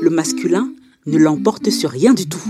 le 0.00 0.10
masculin 0.10 0.72
ne 1.06 1.18
l'emporte 1.18 1.70
sur 1.70 1.90
rien 1.90 2.14
du 2.14 2.28
tout. 2.28 2.42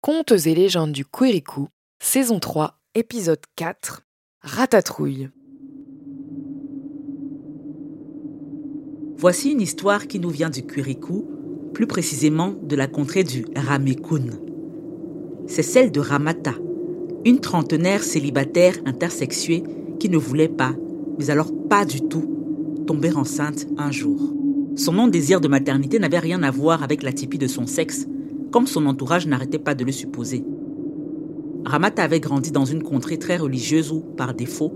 Contes 0.00 0.46
et 0.46 0.54
légendes 0.54 0.92
du 0.92 1.04
Quirikou, 1.04 1.68
saison 2.00 2.38
3, 2.38 2.78
épisode 2.94 3.40
4, 3.56 4.02
Ratatouille. 4.42 5.30
Voici 9.18 9.50
une 9.50 9.60
histoire 9.60 10.06
qui 10.06 10.20
nous 10.20 10.30
vient 10.30 10.50
du 10.50 10.64
Quirikou, 10.64 11.26
plus 11.74 11.86
précisément 11.86 12.54
de 12.62 12.76
la 12.76 12.86
contrée 12.86 13.24
du 13.24 13.46
Ramekun. 13.56 14.38
C'est 15.48 15.62
celle 15.62 15.90
de 15.90 16.00
Ramata, 16.00 16.54
une 17.24 17.40
trentenaire 17.40 18.04
célibataire 18.04 18.76
intersexuée 18.84 19.64
qui 19.98 20.08
ne 20.08 20.18
voulait 20.18 20.48
pas, 20.48 20.74
mais 21.18 21.30
alors 21.30 21.50
pas 21.68 21.84
du 21.84 22.02
tout, 22.02 22.84
tomber 22.86 23.12
enceinte 23.12 23.66
un 23.78 23.90
jour. 23.90 24.35
Son 24.76 24.92
non-désir 24.92 25.40
de 25.40 25.48
maternité 25.48 25.98
n'avait 25.98 26.18
rien 26.18 26.42
à 26.42 26.50
voir 26.50 26.82
avec 26.82 27.02
la 27.02 27.12
typie 27.12 27.38
de 27.38 27.46
son 27.46 27.66
sexe, 27.66 28.06
comme 28.50 28.66
son 28.66 28.84
entourage 28.84 29.26
n'arrêtait 29.26 29.58
pas 29.58 29.74
de 29.74 29.84
le 29.84 29.92
supposer. 29.92 30.44
Ramata 31.64 32.04
avait 32.04 32.20
grandi 32.20 32.52
dans 32.52 32.66
une 32.66 32.82
contrée 32.82 33.18
très 33.18 33.38
religieuse 33.38 33.90
où, 33.90 34.00
par 34.00 34.34
défaut, 34.34 34.74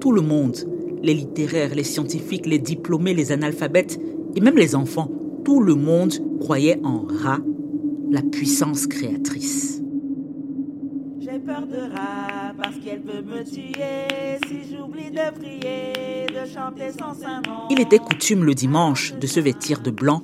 tout 0.00 0.10
le 0.10 0.20
monde, 0.20 0.56
les 1.00 1.14
littéraires, 1.14 1.76
les 1.76 1.84
scientifiques, 1.84 2.46
les 2.46 2.58
diplômés, 2.58 3.14
les 3.14 3.30
analphabètes 3.30 4.00
et 4.34 4.40
même 4.40 4.58
les 4.58 4.74
enfants, 4.74 5.10
tout 5.44 5.62
le 5.62 5.76
monde 5.76 6.14
croyait 6.40 6.80
en 6.82 7.06
Ra, 7.06 7.38
la 8.10 8.22
puissance 8.22 8.88
créatrice. 8.88 9.80
Il 17.70 17.80
était 17.80 17.98
coutume 17.98 18.44
le 18.44 18.54
dimanche 18.54 19.14
de 19.14 19.26
se 19.26 19.38
vêtir 19.38 19.80
de 19.80 19.90
blanc 19.90 20.22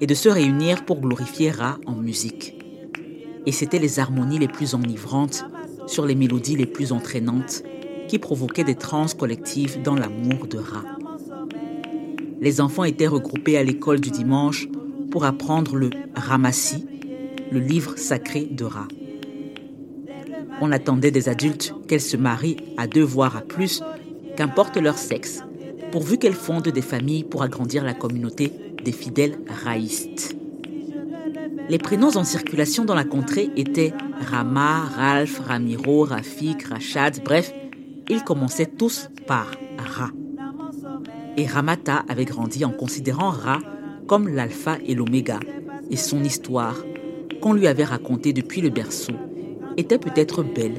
et 0.00 0.06
de 0.06 0.14
se 0.14 0.28
réunir 0.28 0.84
pour 0.84 1.00
glorifier 1.00 1.50
Ra 1.50 1.78
en 1.86 1.94
musique. 1.94 2.56
Et 3.46 3.52
c'étaient 3.52 3.78
les 3.78 4.00
harmonies 4.00 4.38
les 4.38 4.48
plus 4.48 4.74
enivrantes 4.74 5.44
sur 5.86 6.06
les 6.06 6.14
mélodies 6.14 6.56
les 6.56 6.66
plus 6.66 6.92
entraînantes 6.92 7.62
qui 8.08 8.18
provoquaient 8.18 8.64
des 8.64 8.74
transes 8.74 9.14
collectives 9.14 9.80
dans 9.82 9.94
l'amour 9.94 10.46
de 10.48 10.58
Ra. 10.58 10.82
Les 12.40 12.60
enfants 12.60 12.84
étaient 12.84 13.06
regroupés 13.06 13.56
à 13.56 13.62
l'école 13.62 14.00
du 14.00 14.10
dimanche 14.10 14.68
pour 15.10 15.24
apprendre 15.24 15.76
le 15.76 15.90
Ramassi, 16.16 16.84
le 17.52 17.60
livre 17.60 17.96
sacré 17.96 18.46
de 18.50 18.64
Ra. 18.64 18.88
On 20.60 20.72
attendait 20.72 21.10
des 21.10 21.28
adultes 21.28 21.74
qu'elles 21.88 22.00
se 22.00 22.16
marient 22.16 22.56
à 22.76 22.86
deux 22.86 23.02
voire 23.02 23.36
à 23.36 23.40
plus, 23.40 23.82
qu'importe 24.36 24.76
leur 24.76 24.98
sexe, 24.98 25.42
pourvu 25.90 26.18
qu'elles 26.18 26.34
fondent 26.34 26.68
des 26.68 26.82
familles 26.82 27.24
pour 27.24 27.42
agrandir 27.42 27.84
la 27.84 27.94
communauté 27.94 28.52
des 28.84 28.92
fidèles 28.92 29.38
raïstes. 29.64 30.36
Les 31.68 31.78
prénoms 31.78 32.16
en 32.16 32.24
circulation 32.24 32.84
dans 32.84 32.94
la 32.94 33.04
contrée 33.04 33.50
étaient 33.56 33.94
Rama, 34.20 34.82
Ralph, 34.96 35.40
Ramiro, 35.46 36.04
Rafik, 36.04 36.64
Rachad, 36.64 37.22
bref, 37.24 37.52
ils 38.10 38.22
commençaient 38.22 38.66
tous 38.66 39.08
par 39.26 39.52
Ra. 39.78 40.10
Et 41.36 41.46
Ramata 41.46 42.04
avait 42.08 42.26
grandi 42.26 42.64
en 42.64 42.70
considérant 42.70 43.30
Ra 43.30 43.58
comme 44.06 44.28
l'alpha 44.28 44.76
et 44.86 44.94
l'oméga, 44.94 45.40
et 45.90 45.96
son 45.96 46.22
histoire, 46.22 46.76
qu'on 47.40 47.54
lui 47.54 47.66
avait 47.66 47.84
racontée 47.84 48.32
depuis 48.32 48.60
le 48.60 48.68
berceau, 48.68 49.14
était 49.76 49.98
peut-être 49.98 50.42
belle, 50.42 50.76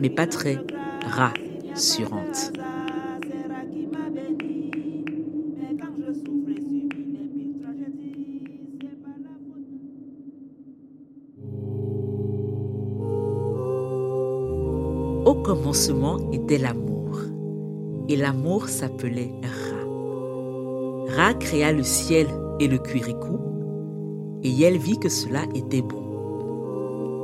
mais 0.00 0.10
pas 0.10 0.26
très 0.26 0.58
rassurante. 1.06 2.52
Au 15.24 15.34
commencement 15.34 16.18
était 16.32 16.58
l'amour, 16.58 17.20
et 18.08 18.16
l'amour 18.16 18.68
s'appelait 18.68 19.32
Ra. 19.42 19.82
Ra 21.16 21.34
créa 21.34 21.72
le 21.72 21.82
ciel 21.82 22.26
et 22.60 22.68
le 22.68 22.78
cuiricou, 22.78 23.38
et 24.42 24.62
elle 24.62 24.78
vit 24.78 24.98
que 24.98 25.08
cela 25.08 25.44
était 25.54 25.82
bon. 25.82 26.01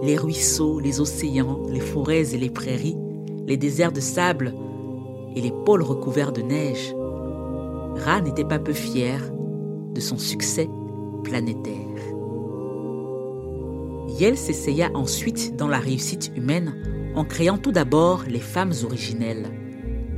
Les 0.03 0.17
ruisseaux, 0.17 0.79
les 0.79 1.01
océans, 1.01 1.61
les 1.69 1.81
forêts 1.81 2.35
et 2.35 2.39
les 2.39 2.51
prairies, 2.51 2.97
les 3.47 3.57
déserts 3.57 3.93
de 3.93 4.01
sable 4.01 4.55
et 5.35 5.41
les 5.41 5.53
pôles 5.65 5.83
recouverts 5.83 6.33
de 6.33 6.43
neige. 6.43 6.95
Ra 8.05 8.21
n'était 8.21 8.45
pas 8.45 8.59
peu 8.59 8.73
fier 8.73 9.21
de 9.95 10.01
son 10.01 10.19
succès 10.19 10.69
planétaire. 11.25 11.75
Yel 14.09 14.37
s'essaya 14.37 14.91
ensuite 14.95 15.57
dans 15.57 15.69
la 15.69 15.79
réussite 15.79 16.33
humaine 16.37 16.75
en 17.15 17.25
créant 17.25 17.59
tout 17.59 17.73
d'abord 17.73 18.25
les 18.29 18.41
femmes 18.41 18.73
originelles, 18.85 19.47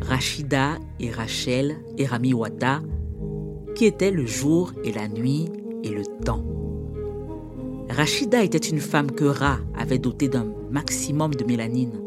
Rachida 0.03 0.79
et 0.99 1.11
Rachel 1.11 1.77
et 1.99 2.07
Ramiwata, 2.07 2.81
qui 3.75 3.87
étaient 3.87 4.11
le 4.11 4.27
jour 4.27 4.73
et 4.85 4.93
la 4.93 5.09
nuit 5.09 5.49
et 5.83 5.91
le 5.91 6.05
temps. 6.25 6.60
Rachida 7.91 8.45
était 8.45 8.57
une 8.57 8.79
femme 8.79 9.11
que 9.11 9.25
Ra 9.25 9.59
avait 9.77 9.99
dotée 9.99 10.29
d'un 10.29 10.47
maximum 10.71 11.35
de 11.35 11.45
mélanine. 11.45 12.01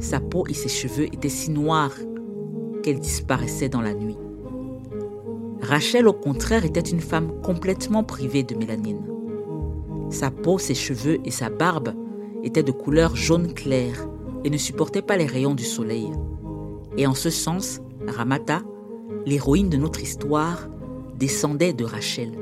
Sa 0.00 0.20
peau 0.20 0.46
et 0.48 0.54
ses 0.54 0.70
cheveux 0.70 1.04
étaient 1.04 1.28
si 1.28 1.50
noirs 1.50 1.92
qu'elle 2.82 2.98
disparaissait 2.98 3.68
dans 3.68 3.82
la 3.82 3.92
nuit. 3.92 4.16
Rachel, 5.60 6.08
au 6.08 6.14
contraire, 6.14 6.64
était 6.64 6.80
une 6.80 7.00
femme 7.00 7.42
complètement 7.42 8.04
privée 8.04 8.42
de 8.42 8.54
mélanine. 8.54 9.02
Sa 10.08 10.30
peau, 10.30 10.56
ses 10.56 10.74
cheveux 10.74 11.18
et 11.26 11.30
sa 11.30 11.50
barbe 11.50 11.92
étaient 12.42 12.62
de 12.62 12.72
couleur 12.72 13.16
jaune 13.16 13.52
clair 13.52 14.08
et 14.44 14.50
ne 14.50 14.56
supportaient 14.56 15.02
pas 15.02 15.18
les 15.18 15.26
rayons 15.26 15.54
du 15.54 15.64
soleil. 15.64 16.10
Et 16.96 17.06
en 17.06 17.14
ce 17.14 17.28
sens, 17.28 17.82
Ramata, 18.06 18.62
l'héroïne 19.26 19.68
de 19.68 19.76
notre 19.76 20.00
histoire, 20.00 20.68
descendait 21.18 21.74
de 21.74 21.84
Rachel. 21.84 22.32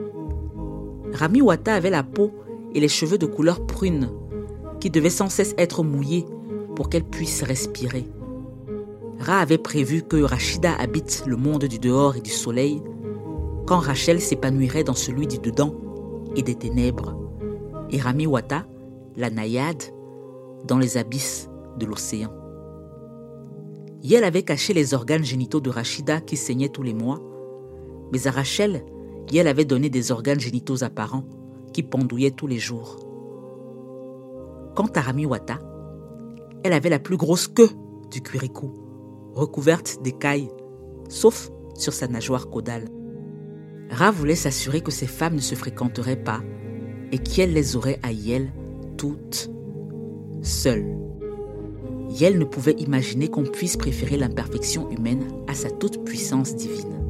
Ramiwata 1.12 1.75
avait 1.75 1.91
la 1.91 2.04
peau 2.04 2.31
et 2.74 2.80
les 2.80 2.88
cheveux 2.88 3.18
de 3.18 3.26
couleur 3.26 3.64
prune, 3.66 4.10
qui 4.80 4.90
devaient 4.90 5.10
sans 5.10 5.28
cesse 5.28 5.54
être 5.56 5.82
mouillés 5.82 6.26
pour 6.74 6.88
qu'elle 6.88 7.04
puisse 7.04 7.42
respirer. 7.42 8.06
Ra 9.19 9.38
avait 9.38 9.58
prévu 9.58 10.02
que 10.02 10.20
Rachida 10.20 10.75
habite 10.75 11.25
le 11.26 11.37
monde 11.37 11.64
du 11.64 11.78
dehors 11.78 12.16
et 12.16 12.20
du 12.20 12.31
soleil, 12.31 12.82
quand 13.66 13.78
Rachel 13.78 14.20
s'épanouirait 14.20 14.84
dans 14.84 14.94
celui 14.94 15.26
du 15.26 15.38
dedans 15.38 15.75
et 16.37 16.43
des 16.43 16.54
ténèbres, 16.54 17.16
et 17.90 17.99
Ramiwata, 17.99 18.66
la 19.16 19.31
naïade, 19.31 19.82
dans 20.66 20.78
les 20.78 20.96
abysses 20.96 21.49
de 21.78 21.87
l'océan. 21.87 22.31
Yel 24.02 24.25
avait 24.25 24.43
caché 24.43 24.75
les 24.75 24.93
organes 24.93 25.25
génitaux 25.25 25.60
de 25.60 25.70
Rachida 25.70 26.20
qui 26.20 26.37
saignaient 26.37 26.69
tous 26.69 26.82
les 26.82 26.93
mois, 26.93 27.22
mais 28.12 28.26
à 28.26 28.31
Rachel, 28.31 28.84
Yel 29.32 29.49
avait 29.49 29.64
donné 29.64 29.88
des 29.88 30.12
organes 30.12 30.40
génitaux 30.40 30.84
apparents 30.84 31.25
qui 31.75 31.82
pendouillaient 31.82 32.31
tous 32.31 32.47
les 32.47 32.59
jours. 32.59 32.97
Quant 34.75 34.88
à 34.94 35.03
Ramiwata, 35.03 35.59
elle 36.62 36.73
avait 36.73 36.88
la 36.88 36.99
plus 36.99 37.19
grosse 37.19 37.49
queue 37.49 37.69
du 38.11 38.23
cuiricou, 38.23 38.73
recouverte 39.35 39.99
d'écailles, 40.03 40.49
sauf 41.11 41.50
sur 41.75 41.93
sa 41.93 42.09
nageoire 42.09 42.49
caudale. 42.49 42.88
Ra 43.91 44.11
voulait 44.11 44.35
s'assurer 44.35 44.81
que 44.81 44.91
ces 44.91 45.06
femmes 45.06 45.35
ne 45.35 45.41
se 45.41 45.55
fréquenteraient 45.55 46.17
pas 46.23 46.41
et 47.12 47.19
qu'elle 47.19 47.53
les 47.53 47.76
aurait 47.76 48.00
à 48.03 48.12
Yel 48.12 48.53
toutes 48.97 49.50
seules. 50.41 50.97
Yel 52.09 52.38
ne 52.38 52.44
pouvait 52.44 52.76
imaginer 52.79 53.29
qu'on 53.29 53.43
puisse 53.43 53.76
préférer 53.76 54.17
l'imperfection 54.17 54.88
humaine 54.91 55.25
à 55.49 55.55
sa 55.55 55.71
toute-puissance 55.71 56.55
divine. 56.55 57.00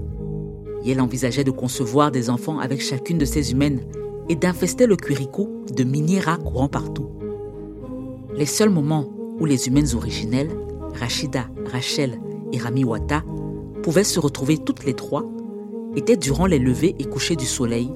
Yel 0.82 1.00
envisageait 1.00 1.44
de 1.44 1.50
concevoir 1.50 2.10
des 2.10 2.30
enfants 2.30 2.58
avec 2.58 2.80
chacune 2.80 3.18
de 3.18 3.24
ces 3.24 3.52
humaines 3.52 3.80
et 4.28 4.36
d'infester 4.36 4.86
le 4.86 4.96
cuiricou 4.96 5.64
de 5.74 5.84
mini-rats 5.84 6.38
courant 6.38 6.68
partout. 6.68 7.10
Les 8.36 8.46
seuls 8.46 8.70
moments 8.70 9.08
où 9.38 9.44
les 9.44 9.68
humaines 9.68 9.94
originelles, 9.94 10.50
Rachida, 10.94 11.48
Rachel 11.66 12.20
et 12.52 12.58
Ramiwata, 12.58 13.22
pouvaient 13.82 14.04
se 14.04 14.20
retrouver 14.20 14.58
toutes 14.58 14.84
les 14.84 14.94
trois 14.94 15.24
étaient 15.96 16.16
durant 16.16 16.46
les 16.46 16.58
levées 16.58 16.96
et 16.98 17.04
couchers 17.04 17.36
du 17.36 17.46
soleil, 17.46 17.90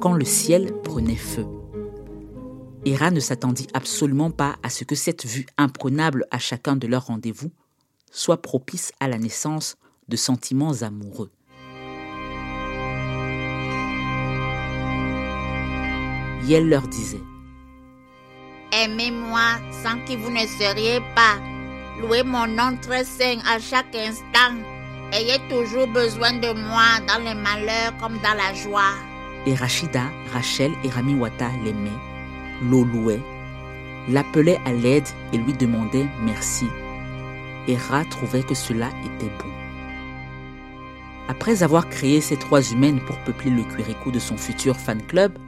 quand 0.00 0.12
le 0.12 0.24
ciel 0.24 0.72
prenait 0.82 1.14
feu. 1.14 1.46
Héra 2.84 3.10
ne 3.10 3.20
s'attendit 3.20 3.66
absolument 3.74 4.30
pas 4.30 4.56
à 4.62 4.70
ce 4.70 4.84
que 4.84 4.94
cette 4.94 5.26
vue 5.26 5.46
imprenable 5.56 6.26
à 6.30 6.38
chacun 6.38 6.76
de 6.76 6.86
leurs 6.86 7.06
rendez-vous 7.06 7.50
soit 8.10 8.40
propice 8.40 8.92
à 9.00 9.08
la 9.08 9.18
naissance 9.18 9.76
de 10.08 10.16
sentiments 10.16 10.82
amoureux. 10.82 11.30
Yel 16.48 16.70
leur 16.70 16.88
disait 16.88 17.20
Aimez-moi 18.72 19.48
sans 19.82 19.98
que 20.06 20.16
vous 20.16 20.30
ne 20.30 20.46
seriez 20.46 21.00
pas. 21.14 21.36
Louez 22.00 22.22
mon 22.22 22.46
nom 22.46 22.74
très 22.80 23.04
saint 23.04 23.38
à 23.46 23.58
chaque 23.58 23.94
instant. 23.94 24.56
Ayez 25.12 25.38
toujours 25.50 25.88
besoin 25.88 26.32
de 26.32 26.52
moi 26.54 27.00
dans 27.06 27.22
les 27.22 27.34
malheurs 27.34 27.94
comme 28.00 28.16
dans 28.22 28.34
la 28.34 28.54
joie. 28.54 28.94
Et 29.44 29.54
Rachida, 29.54 30.04
Rachel 30.32 30.72
et 30.84 30.88
Ramiwata 30.88 31.50
l'aimaient, 31.64 31.90
l'eau 32.62 32.84
louait, 32.84 33.20
l'appelait 34.08 34.60
à 34.64 34.72
l'aide 34.72 35.08
et 35.34 35.36
lui 35.36 35.52
demandait 35.52 36.08
merci. 36.22 36.66
Et 37.66 37.76
Ra 37.76 38.06
trouvait 38.06 38.42
que 38.42 38.54
cela 38.54 38.88
était 39.04 39.32
bon. 39.38 39.50
Après 41.28 41.62
avoir 41.62 41.90
créé 41.90 42.22
ces 42.22 42.38
trois 42.38 42.62
humaines 42.72 43.00
pour 43.06 43.18
peupler 43.18 43.50
le 43.50 43.64
cuiricou 43.64 44.10
de 44.10 44.18
son 44.18 44.38
futur 44.38 44.76
fan 44.76 45.02
club, 45.02 45.38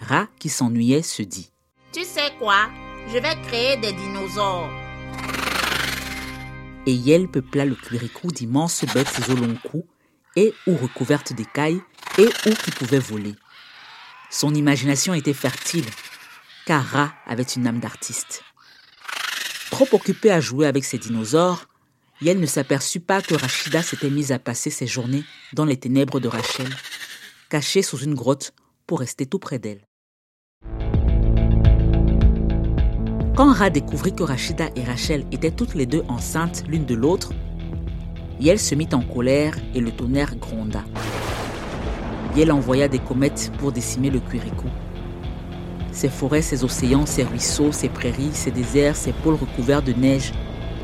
Ra, 0.00 0.28
qui 0.38 0.48
s'ennuyait, 0.48 1.02
se 1.02 1.22
dit 1.22 1.50
Tu 1.92 2.04
sais 2.04 2.32
quoi? 2.38 2.68
Je 3.08 3.18
vais 3.18 3.40
créer 3.46 3.76
des 3.76 3.92
dinosaures. 3.92 4.70
Et 6.86 6.92
Yel 6.92 7.28
peupla 7.28 7.64
le 7.64 7.74
cuiricou 7.74 8.28
d'immenses 8.28 8.84
bêtes 8.94 9.20
au 9.28 9.34
long 9.34 9.56
cou 9.70 9.86
et 10.36 10.54
ou 10.66 10.76
recouvertes 10.76 11.32
d'écailles 11.32 11.80
et 12.18 12.26
ou 12.26 12.50
qui 12.50 12.70
pouvaient 12.70 12.98
voler. 12.98 13.34
Son 14.30 14.54
imagination 14.54 15.14
était 15.14 15.32
fertile, 15.32 15.86
car 16.66 16.84
Ra 16.84 17.12
avait 17.26 17.42
une 17.42 17.66
âme 17.66 17.80
d'artiste. 17.80 18.42
Trop 19.70 19.88
occupé 19.92 20.30
à 20.30 20.40
jouer 20.40 20.66
avec 20.66 20.84
ses 20.84 20.98
dinosaures, 20.98 21.66
Yel 22.20 22.40
ne 22.40 22.46
s'aperçut 22.46 23.00
pas 23.00 23.20
que 23.20 23.34
Rachida 23.34 23.82
s'était 23.82 24.10
mise 24.10 24.32
à 24.32 24.38
passer 24.38 24.70
ses 24.70 24.86
journées 24.86 25.24
dans 25.52 25.64
les 25.64 25.76
ténèbres 25.76 26.18
de 26.18 26.28
Rachel, 26.28 26.68
cachée 27.50 27.82
sous 27.82 27.98
une 27.98 28.14
grotte 28.14 28.52
pour 28.86 29.00
rester 29.00 29.26
tout 29.26 29.38
près 29.38 29.58
d'elle. 29.58 29.85
Quand 33.36 33.52
Ra 33.52 33.68
découvrit 33.68 34.14
que 34.14 34.22
Rachida 34.22 34.70
et 34.76 34.82
Rachel 34.82 35.26
étaient 35.30 35.50
toutes 35.50 35.74
les 35.74 35.84
deux 35.84 36.02
enceintes 36.08 36.64
l'une 36.68 36.86
de 36.86 36.94
l'autre, 36.94 37.34
Yel 38.40 38.58
se 38.58 38.74
mit 38.74 38.88
en 38.94 39.02
colère 39.02 39.54
et 39.74 39.80
le 39.80 39.90
tonnerre 39.90 40.36
gronda. 40.36 40.82
Yel 42.34 42.50
envoya 42.50 42.88
des 42.88 42.98
comètes 42.98 43.52
pour 43.58 43.72
décimer 43.72 44.08
le 44.08 44.20
Quirico. 44.20 44.64
Ses 45.92 46.08
forêts, 46.08 46.40
ses 46.40 46.64
océans, 46.64 47.04
ses 47.04 47.24
ruisseaux, 47.24 47.72
ses 47.72 47.90
prairies, 47.90 48.32
ses 48.32 48.50
déserts, 48.50 48.96
ses 48.96 49.12
pôles 49.12 49.34
recouverts 49.34 49.82
de 49.82 49.92
neige 49.92 50.32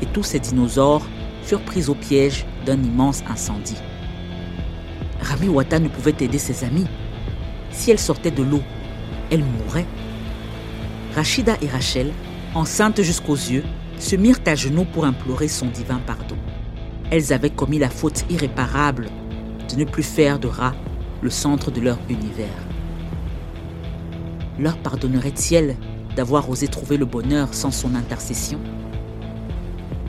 et 0.03 0.05
tous 0.05 0.21
ces 0.21 0.39
dinosaures 0.39 1.07
furent 1.41 1.65
pris 1.65 1.89
au 1.89 1.95
piège 1.95 2.45
d'un 2.67 2.77
immense 2.83 3.23
incendie. 3.27 3.81
Rami 5.21 5.49
Wata 5.49 5.79
ne 5.79 5.87
pouvait 5.87 6.15
aider 6.19 6.37
ses 6.37 6.63
amis. 6.63 6.85
Si 7.71 7.89
elle 7.89 7.97
sortait 7.97 8.29
de 8.29 8.43
l'eau, 8.43 8.61
elle 9.31 9.43
mourrait. 9.43 9.87
Rachida 11.15 11.57
et 11.59 11.67
Rachel 11.67 12.11
enceintes 12.55 13.01
jusqu'aux 13.01 13.35
yeux, 13.35 13.63
se 13.99 14.15
mirent 14.15 14.39
à 14.45 14.55
genoux 14.55 14.85
pour 14.85 15.05
implorer 15.05 15.47
son 15.47 15.67
divin 15.67 15.99
pardon. 16.05 16.35
Elles 17.09 17.33
avaient 17.33 17.49
commis 17.49 17.79
la 17.79 17.89
faute 17.89 18.25
irréparable 18.29 19.09
de 19.69 19.79
ne 19.79 19.85
plus 19.85 20.03
faire 20.03 20.39
de 20.39 20.47
Ra 20.47 20.73
le 21.21 21.29
centre 21.29 21.71
de 21.71 21.79
leur 21.79 21.99
univers. 22.09 22.47
Leur 24.59 24.77
pardonnerait-il 24.77 25.75
d'avoir 26.15 26.49
osé 26.49 26.67
trouver 26.67 26.97
le 26.97 27.05
bonheur 27.05 27.53
sans 27.53 27.71
son 27.71 27.95
intercession? 27.95 28.59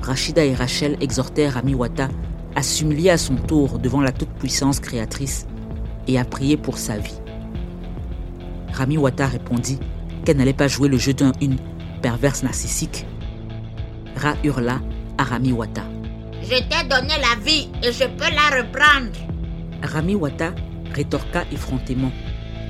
Rachida 0.02 0.44
et 0.44 0.54
Rachel 0.54 0.96
exhortèrent 1.00 1.56
Amiwata 1.56 2.08
à 2.56 2.62
s'humilier 2.62 3.10
à 3.10 3.16
son 3.16 3.36
tour 3.36 3.78
devant 3.78 4.00
la 4.00 4.12
toute-puissance 4.12 4.80
créatrice 4.80 5.46
et 6.06 6.18
à 6.18 6.24
prier 6.24 6.56
pour 6.56 6.78
sa 6.78 6.98
vie. 6.98 7.20
Ramiwata 8.72 9.26
répondit 9.26 9.78
qu'elle 10.24 10.36
n'allait 10.36 10.52
pas 10.52 10.68
jouer 10.68 10.88
le 10.88 10.98
jeu 10.98 11.14
d'un 11.14 11.32
une 11.40 11.56
perverse 12.04 12.42
narcissique. 12.42 13.06
Ra 14.14 14.36
hurla 14.44 14.78
à 15.16 15.24
Rami 15.24 15.52
Wata. 15.52 15.84
Je 16.42 16.58
t'ai 16.68 16.86
donné 16.86 17.14
la 17.16 17.34
vie 17.42 17.70
et 17.82 17.92
je 17.92 18.04
peux 18.04 18.30
la 18.30 18.58
reprendre. 18.58 19.16
Rami 19.82 20.14
Wata 20.14 20.52
rétorqua 20.92 21.44
effrontément. 21.50 22.12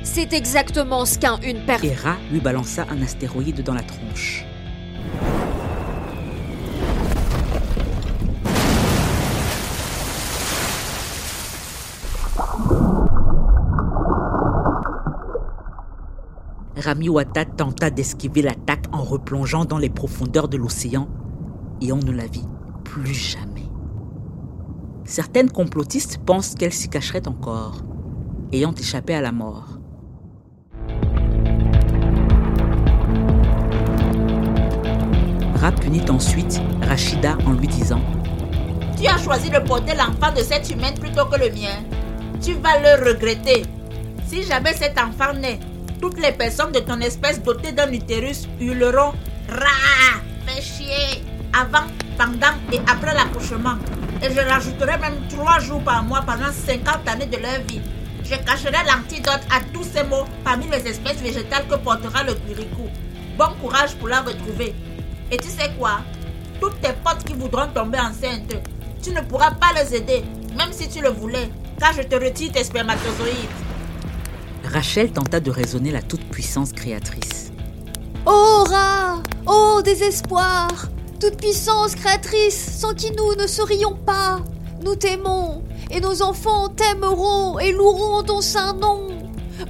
C'est 0.05 0.33
exactement 0.35 1.05
ce 1.05 1.19
qu'un 1.19 1.41
une 1.41 1.67
perverse. 1.67 1.83
Et 1.85 1.97
Ra 1.97 2.17
lui 2.31 2.39
balança 2.39 2.87
un 2.89 3.03
astéroïde 3.03 3.65
dans 3.65 3.75
la 3.75 3.83
tronche. 3.83 4.44
Ramiwata 16.85 17.47
tenta 17.47 17.89
d'esquiver 17.89 18.43
l'attaque 18.43 18.85
en 18.93 19.03
replongeant 19.03 19.65
dans 19.65 19.79
les 19.79 19.89
profondeurs 19.89 20.49
de 20.49 20.59
l'océan 20.59 21.09
et 21.81 21.93
on 21.93 21.99
ne 21.99 22.13
la 22.13 22.27
vit 22.27 22.47
plus 22.85 23.15
jamais. 23.15 23.63
Certaines 25.05 25.51
complotistes 25.51 26.19
pensent 26.19 26.55
qu'elle 26.55 26.75
s'y 26.75 26.91
cacherait 26.91 27.27
encore, 27.27 27.83
ayant 28.53 28.75
échappé 28.75 29.15
à 29.15 29.23
la 29.23 29.33
mort. 29.33 29.79
Ra 35.55 35.73
punit 35.73 36.11
ensuite 36.11 36.61
Rachida 36.83 37.39
en 37.47 37.53
lui 37.53 37.69
disant 37.69 38.03
Tu 39.01 39.07
as 39.07 39.17
choisi 39.17 39.49
de 39.49 39.59
porter 39.61 39.95
l'enfant 39.95 40.35
de 40.37 40.43
cette 40.43 40.71
humaine 40.71 40.99
plutôt 40.99 41.25
que 41.25 41.39
le 41.39 41.51
mien. 41.51 41.83
Tu 42.43 42.53
vas 42.55 42.79
le 42.79 43.09
regretter. 43.09 43.63
Si 44.27 44.43
jamais 44.43 44.75
cet 44.75 44.99
enfant 44.99 45.33
naît, 45.33 45.59
toutes 46.05 46.21
les 46.21 46.33
personnes 46.33 46.71
de 46.71 46.81
ton 46.81 47.01
espèce 47.01 47.43
dotées 47.43 47.73
d'un 47.73 47.91
utérus 47.91 48.47
hurleront 48.61 49.15
Ra, 49.49 50.21
fais 50.47 50.61
chier 50.61 51.25
avant, 51.59 51.87
pendant 52.19 52.55
et 52.71 52.79
après 52.87 53.15
l'accouchement. 53.15 53.77
Et 54.23 54.31
je 54.31 54.39
rajouterai 54.39 54.99
même 54.99 55.17
trois 55.31 55.61
jours 55.61 55.83
par 55.83 56.03
mois 56.03 56.21
pendant 56.21 56.53
50 56.53 57.09
années 57.09 57.25
de 57.25 57.39
leur 57.39 57.59
vie. 57.67 57.81
Je 58.23 58.35
cacherai 58.35 58.85
l'antidote 58.87 59.41
à 59.51 59.61
tous 59.73 59.85
ces 59.85 60.05
mots 60.05 60.27
parmi 60.45 60.67
les 60.69 60.87
espèces 60.87 61.23
végétales 61.23 61.67
que 61.71 61.77
portera 61.77 62.23
le 62.23 62.35
curicou. 62.35 62.87
Bon 63.39 63.55
courage 63.63 63.95
pour 63.95 64.09
la 64.09 64.21
retrouver. 64.21 64.75
Et 65.31 65.39
tu 65.39 65.49
sais 65.49 65.71
quoi? 65.79 66.01
Toutes 66.61 66.83
tes 66.83 66.93
potes 67.03 67.25
qui 67.25 67.33
voudront 67.33 67.69
tomber 67.69 67.99
enceintes, 67.99 68.55
tu 69.03 69.09
ne 69.11 69.23
pourras 69.23 69.53
pas 69.53 69.73
les 69.75 69.97
aider, 69.97 70.23
même 70.55 70.71
si 70.71 70.87
tu 70.87 71.01
le 71.01 71.09
voulais, 71.09 71.49
car 71.81 71.95
je 71.95 72.03
te 72.03 72.15
retire 72.15 72.53
tes 72.53 72.65
spermatozoïdes. 72.65 73.64
Rachel 74.65 75.13
tenta 75.13 75.41
de 75.41 75.51
raisonner 75.51 75.91
la 75.91 76.03
toute-puissance 76.03 76.73
créatrice. 76.73 77.53
Oh 78.27 78.65
Ra 78.69 79.23
Oh 79.47 79.83
désespoir 79.85 80.69
Toute 81.21 81.37
puissance 81.37 81.95
créatrice, 81.95 82.79
sans 82.79 82.95
qui 82.95 83.11
nous 83.13 83.35
ne 83.41 83.47
serions 83.47 83.95
pas. 83.95 84.41
Nous 84.83 84.97
t'aimons, 84.97 85.63
et 85.91 86.01
nos 86.01 86.23
enfants 86.23 86.69
t'aimeront 86.69 87.59
et 87.59 87.73
loueront 87.73 88.23
ton 88.23 88.41
saint 88.41 88.75
nom. 88.75 89.09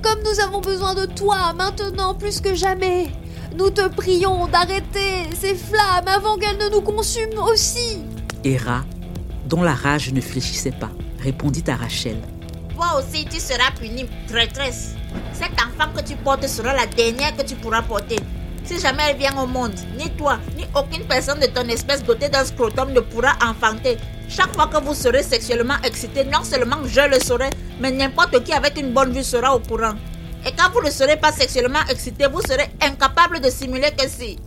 Comme 0.02 0.20
nous 0.24 0.40
avons 0.40 0.60
besoin 0.60 0.94
de 0.94 1.06
toi 1.06 1.52
maintenant 1.52 2.14
plus 2.14 2.40
que 2.40 2.54
jamais, 2.54 3.08
nous 3.56 3.70
te 3.70 3.88
prions 3.88 4.46
d'arrêter 4.48 5.28
ces 5.38 5.54
flammes 5.54 6.08
avant 6.08 6.36
qu'elles 6.36 6.58
ne 6.58 6.70
nous 6.70 6.80
consument 6.80 7.44
aussi. 7.44 7.98
Et 8.44 8.56
Ra, 8.56 8.84
dont 9.46 9.62
la 9.62 9.74
rage 9.74 10.12
ne 10.12 10.20
fléchissait 10.20 10.72
pas, 10.72 10.90
répondit 11.20 11.64
à 11.68 11.76
Rachel. 11.76 12.16
Toi 12.74 12.86
aussi, 12.98 13.24
tu 13.24 13.38
seras 13.38 13.70
punie, 13.78 14.06
traîtresse. 14.26 14.94
Cet 15.32 15.52
enfant 15.52 15.92
que 15.94 16.02
tu 16.02 16.16
portes 16.16 16.46
sera 16.48 16.74
la 16.74 16.86
dernière 16.86 17.36
que 17.36 17.42
tu 17.42 17.54
pourras 17.54 17.82
porter. 17.82 18.18
Si 18.64 18.80
jamais 18.80 19.02
elle 19.10 19.16
vient 19.16 19.36
au 19.38 19.46
monde, 19.46 19.74
ni 19.96 20.10
toi, 20.10 20.38
ni 20.56 20.64
aucune 20.74 21.04
personne 21.06 21.38
de 21.38 21.46
ton 21.46 21.68
espèce 21.68 22.02
dotée 22.02 22.28
d'un 22.28 22.44
scrotum 22.44 22.92
ne 22.92 23.00
pourra 23.00 23.34
enfanter. 23.44 23.98
Chaque 24.28 24.54
fois 24.54 24.66
que 24.66 24.82
vous 24.82 24.94
serez 24.94 25.22
sexuellement 25.22 25.76
excité, 25.84 26.24
non 26.24 26.42
seulement 26.42 26.78
je 26.84 27.08
le 27.08 27.20
saurai, 27.20 27.50
mais 27.78 27.92
n'importe 27.92 28.42
qui 28.42 28.52
avec 28.52 28.78
une 28.78 28.92
bonne 28.92 29.12
vue 29.12 29.22
sera 29.22 29.54
au 29.54 29.60
courant. 29.60 29.94
Et 30.46 30.50
quand 30.56 30.70
vous 30.72 30.82
ne 30.82 30.90
serez 30.90 31.16
pas 31.16 31.30
sexuellement 31.30 31.84
excité, 31.88 32.26
vous 32.26 32.40
serez 32.40 32.70
incapable 32.80 33.40
de 33.40 33.50
simuler 33.50 33.92
que 33.96 34.08
si. 34.08 34.38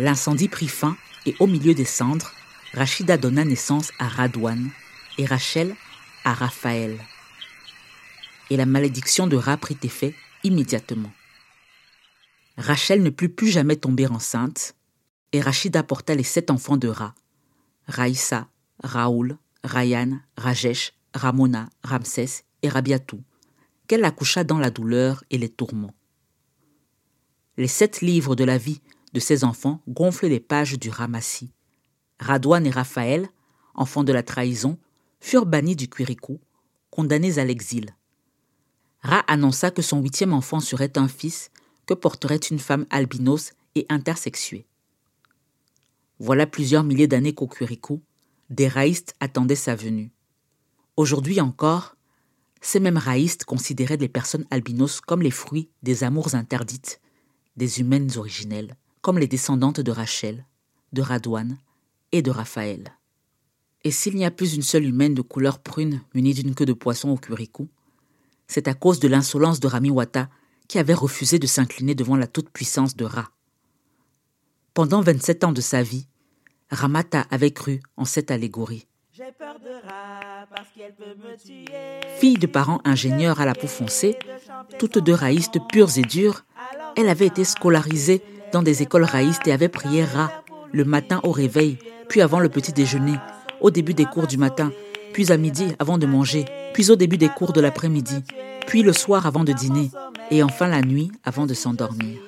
L'incendie 0.00 0.48
prit 0.48 0.66
fin 0.66 0.96
et 1.26 1.36
au 1.40 1.46
milieu 1.46 1.74
des 1.74 1.84
cendres, 1.84 2.32
Rachida 2.72 3.18
donna 3.18 3.44
naissance 3.44 3.92
à 3.98 4.08
Radouane 4.08 4.70
et 5.18 5.26
Rachel 5.26 5.76
à 6.24 6.32
Raphaël. 6.32 6.98
Et 8.48 8.56
la 8.56 8.64
malédiction 8.64 9.26
de 9.26 9.36
Ra 9.36 9.58
prit 9.58 9.76
effet 9.82 10.14
immédiatement. 10.42 11.12
Rachel 12.56 13.02
ne 13.02 13.10
put 13.10 13.28
plus 13.28 13.50
jamais 13.50 13.76
tomber 13.76 14.06
enceinte 14.06 14.74
et 15.32 15.42
Rachida 15.42 15.82
porta 15.82 16.14
les 16.14 16.22
sept 16.22 16.50
enfants 16.50 16.78
de 16.78 16.88
Ra, 16.88 17.14
Raïssa, 17.86 18.48
Raoul, 18.82 19.36
Ryan, 19.64 20.18
Rajesh, 20.38 20.94
Ramona, 21.12 21.68
Ramsès 21.84 22.44
et 22.62 22.70
Rabiatou, 22.70 23.22
qu'elle 23.86 24.06
accoucha 24.06 24.44
dans 24.44 24.58
la 24.58 24.70
douleur 24.70 25.22
et 25.28 25.36
les 25.36 25.50
tourments. 25.50 25.94
Les 27.58 27.68
sept 27.68 28.00
livres 28.00 28.34
de 28.34 28.44
la 28.44 28.56
vie 28.56 28.80
de 29.12 29.20
ses 29.20 29.44
enfants 29.44 29.82
gonflent 29.88 30.28
les 30.28 30.40
pages 30.40 30.78
du 30.78 30.90
ramassis. 30.90 31.52
Radouane 32.18 32.66
et 32.66 32.70
Raphaël, 32.70 33.28
enfants 33.74 34.04
de 34.04 34.12
la 34.12 34.22
trahison, 34.22 34.78
furent 35.20 35.46
bannis 35.46 35.76
du 35.76 35.88
Quirikou, 35.88 36.40
condamnés 36.90 37.38
à 37.38 37.44
l'exil. 37.44 37.94
Ra 39.02 39.18
annonça 39.26 39.70
que 39.70 39.82
son 39.82 40.00
huitième 40.00 40.32
enfant 40.32 40.60
serait 40.60 40.98
un 40.98 41.08
fils 41.08 41.50
que 41.86 41.94
porterait 41.94 42.36
une 42.36 42.58
femme 42.58 42.86
albinos 42.90 43.52
et 43.74 43.86
intersexuée. 43.88 44.66
Voilà 46.18 46.46
plusieurs 46.46 46.84
milliers 46.84 47.08
d'années 47.08 47.34
qu'au 47.34 47.46
Quirikou, 47.46 48.02
des 48.50 48.68
raïstes 48.68 49.14
attendaient 49.20 49.54
sa 49.54 49.74
venue. 49.74 50.12
Aujourd'hui 50.96 51.40
encore, 51.40 51.96
ces 52.60 52.80
mêmes 52.80 52.98
raïstes 52.98 53.44
considéraient 53.44 53.96
les 53.96 54.08
personnes 54.08 54.44
albinos 54.50 55.00
comme 55.00 55.22
les 55.22 55.30
fruits 55.30 55.70
des 55.82 56.04
amours 56.04 56.34
interdites 56.34 57.00
des 57.56 57.80
humaines 57.80 58.10
originelles, 58.16 58.76
comme 59.00 59.18
les 59.18 59.28
descendantes 59.28 59.80
de 59.80 59.90
Rachel, 59.90 60.44
de 60.92 61.02
Radouane 61.02 61.56
et 62.12 62.22
de 62.22 62.30
Raphaël. 62.30 62.92
Et 63.82 63.90
s'il 63.90 64.16
n'y 64.16 64.24
a 64.24 64.30
plus 64.30 64.54
une 64.54 64.62
seule 64.62 64.84
humaine 64.84 65.14
de 65.14 65.22
couleur 65.22 65.58
prune 65.58 66.02
munie 66.14 66.34
d'une 66.34 66.54
queue 66.54 66.66
de 66.66 66.72
poisson 66.72 67.10
au 67.10 67.16
curicou, 67.16 67.68
c'est 68.46 68.68
à 68.68 68.74
cause 68.74 69.00
de 69.00 69.08
l'insolence 69.08 69.60
de 69.60 69.68
Ramiwata 69.68 70.28
qui 70.68 70.78
avait 70.78 70.94
refusé 70.94 71.38
de 71.38 71.46
s'incliner 71.46 71.94
devant 71.94 72.16
la 72.16 72.26
toute-puissance 72.26 72.96
de 72.96 73.04
Ra. 73.04 73.30
Pendant 74.74 75.00
27 75.00 75.44
ans 75.44 75.52
de 75.52 75.60
sa 75.60 75.82
vie, 75.82 76.06
Ramata 76.70 77.26
avait 77.30 77.50
cru 77.50 77.80
en 77.96 78.04
cette 78.04 78.30
allégorie. 78.30 78.86
Fille 82.18 82.38
de 82.38 82.46
parents 82.46 82.80
ingénieurs 82.84 83.40
à 83.40 83.46
la 83.46 83.54
peau 83.54 83.66
foncée, 83.66 84.16
toutes 84.78 84.98
deux 84.98 85.14
raïstes 85.14 85.58
pures 85.68 85.98
et 85.98 86.02
dures, 86.02 86.44
elle 86.96 87.08
avait 87.08 87.26
été 87.26 87.44
scolarisée 87.44 88.22
dans 88.52 88.62
des 88.62 88.82
écoles 88.82 89.04
raïstes 89.04 89.46
et 89.46 89.52
avait 89.52 89.68
prié 89.68 90.04
Ra 90.04 90.30
le 90.72 90.84
matin 90.84 91.20
au 91.24 91.32
réveil, 91.32 91.78
puis 92.08 92.20
avant 92.20 92.40
le 92.40 92.48
petit 92.48 92.72
déjeuner, 92.72 93.16
au 93.60 93.70
début 93.70 93.94
des 93.94 94.04
cours 94.04 94.26
du 94.26 94.36
matin, 94.36 94.72
puis 95.12 95.32
à 95.32 95.36
midi 95.36 95.74
avant 95.78 95.98
de 95.98 96.06
manger, 96.06 96.44
puis 96.74 96.90
au 96.90 96.96
début 96.96 97.18
des 97.18 97.28
cours 97.28 97.52
de 97.52 97.60
l'après-midi, 97.60 98.22
puis 98.66 98.82
le 98.82 98.92
soir 98.92 99.26
avant 99.26 99.44
de 99.44 99.52
dîner, 99.52 99.90
et 100.30 100.42
enfin 100.42 100.68
la 100.68 100.82
nuit 100.82 101.10
avant 101.24 101.46
de 101.46 101.54
s'endormir. 101.54 102.18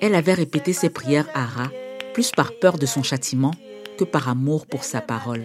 Elle 0.00 0.14
avait 0.14 0.34
répété 0.34 0.72
ses 0.72 0.90
prières 0.90 1.28
à 1.34 1.44
Ra, 1.44 1.70
plus 2.14 2.30
par 2.30 2.52
peur 2.60 2.78
de 2.78 2.86
son 2.86 3.02
châtiment 3.02 3.52
que 3.98 4.04
par 4.04 4.28
amour 4.28 4.66
pour 4.66 4.84
sa 4.84 5.00
parole. 5.00 5.44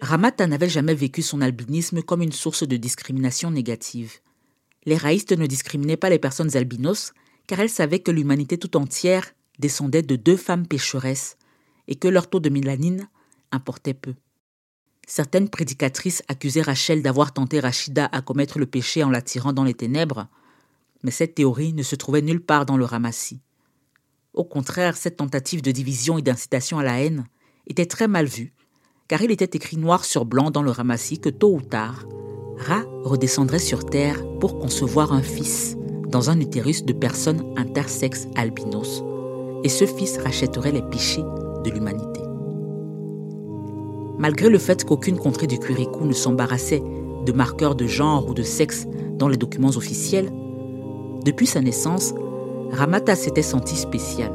Ramata 0.00 0.46
n'avait 0.46 0.68
jamais 0.68 0.94
vécu 0.94 1.22
son 1.22 1.40
albinisme 1.40 2.02
comme 2.02 2.22
une 2.22 2.32
source 2.32 2.66
de 2.66 2.76
discrimination 2.76 3.50
négative. 3.50 4.18
Les 4.84 4.96
raïstes 4.96 5.32
ne 5.32 5.46
discriminaient 5.46 5.96
pas 5.96 6.10
les 6.10 6.18
personnes 6.18 6.56
albinos, 6.56 7.12
car 7.46 7.60
elles 7.60 7.70
savaient 7.70 8.00
que 8.00 8.10
l'humanité 8.10 8.58
tout 8.58 8.76
entière 8.76 9.34
descendait 9.58 10.02
de 10.02 10.16
deux 10.16 10.36
femmes 10.36 10.66
pécheresses 10.66 11.36
et 11.88 11.96
que 11.96 12.08
leur 12.08 12.28
taux 12.28 12.40
de 12.40 12.48
mélanine 12.48 13.08
importait 13.52 13.94
peu. 13.94 14.14
Certaines 15.06 15.50
prédicatrices 15.50 16.22
accusaient 16.28 16.62
Rachel 16.62 17.02
d'avoir 17.02 17.32
tenté 17.32 17.60
Rachida 17.60 18.08
à 18.10 18.22
commettre 18.22 18.58
le 18.58 18.66
péché 18.66 19.04
en 19.04 19.10
l'attirant 19.10 19.52
dans 19.52 19.64
les 19.64 19.74
ténèbres, 19.74 20.28
mais 21.02 21.10
cette 21.10 21.34
théorie 21.34 21.74
ne 21.74 21.82
se 21.82 21.94
trouvait 21.94 22.22
nulle 22.22 22.40
part 22.40 22.64
dans 22.64 22.78
le 22.78 22.86
ramassis. 22.86 23.40
Au 24.32 24.44
contraire, 24.44 24.96
cette 24.96 25.18
tentative 25.18 25.62
de 25.62 25.70
division 25.70 26.18
et 26.18 26.22
d'incitation 26.22 26.78
à 26.78 26.82
la 26.82 27.02
haine 27.02 27.26
était 27.66 27.86
très 27.86 28.08
mal 28.08 28.26
vue, 28.26 28.54
car 29.06 29.20
il 29.20 29.30
était 29.30 29.56
écrit 29.56 29.76
noir 29.76 30.04
sur 30.04 30.24
blanc 30.24 30.50
dans 30.50 30.62
le 30.62 30.70
ramassis 30.70 31.20
que 31.20 31.28
tôt 31.28 31.54
ou 31.54 31.60
tard, 31.60 32.06
Ra 32.56 32.84
redescendrait 33.02 33.58
sur 33.58 33.84
Terre 33.84 34.22
pour 34.38 34.58
concevoir 34.58 35.12
un 35.12 35.22
fils 35.22 35.76
dans 36.14 36.30
un 36.30 36.38
utérus 36.38 36.84
de 36.84 36.92
personnes 36.92 37.42
intersexes 37.56 38.28
albinos, 38.36 39.02
et 39.64 39.68
ce 39.68 39.84
fils 39.84 40.16
rachèterait 40.18 40.70
les 40.70 40.80
péchés 40.80 41.24
de 41.64 41.70
l'humanité. 41.70 42.20
Malgré 44.16 44.48
le 44.48 44.58
fait 44.58 44.84
qu'aucune 44.84 45.18
contrée 45.18 45.48
du 45.48 45.58
Quirikou 45.58 46.06
ne 46.06 46.12
s'embarrassait 46.12 46.84
de 47.26 47.32
marqueurs 47.32 47.74
de 47.74 47.88
genre 47.88 48.28
ou 48.28 48.32
de 48.32 48.44
sexe 48.44 48.86
dans 49.18 49.26
les 49.26 49.36
documents 49.36 49.76
officiels, 49.76 50.30
depuis 51.24 51.48
sa 51.48 51.60
naissance, 51.60 52.14
Ramata 52.70 53.16
s'était 53.16 53.42
sentie 53.42 53.74
spéciale. 53.74 54.32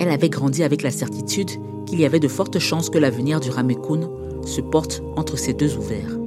Elle 0.00 0.08
avait 0.08 0.30
grandi 0.30 0.62
avec 0.62 0.80
la 0.80 0.90
certitude 0.90 1.50
qu'il 1.84 2.00
y 2.00 2.06
avait 2.06 2.20
de 2.20 2.28
fortes 2.28 2.58
chances 2.58 2.88
que 2.88 2.98
l'avenir 2.98 3.38
du 3.38 3.50
Ramekun 3.50 4.08
se 4.46 4.62
porte 4.62 5.02
entre 5.16 5.36
ses 5.36 5.52
deux 5.52 5.76
ouverts. 5.76 6.18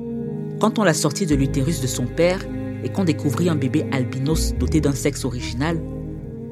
Quand 0.62 0.78
on 0.78 0.84
l'a 0.84 0.94
sortie 0.94 1.26
de 1.26 1.34
l'utérus 1.34 1.82
de 1.82 1.88
son 1.88 2.06
père 2.06 2.46
et 2.84 2.90
qu'on 2.90 3.04
découvrit 3.04 3.50
un 3.50 3.56
bébé 3.56 3.86
albinos 3.92 4.54
doté 4.58 4.82
d'un 4.82 4.94
sexe 4.94 5.26
original, 5.26 5.82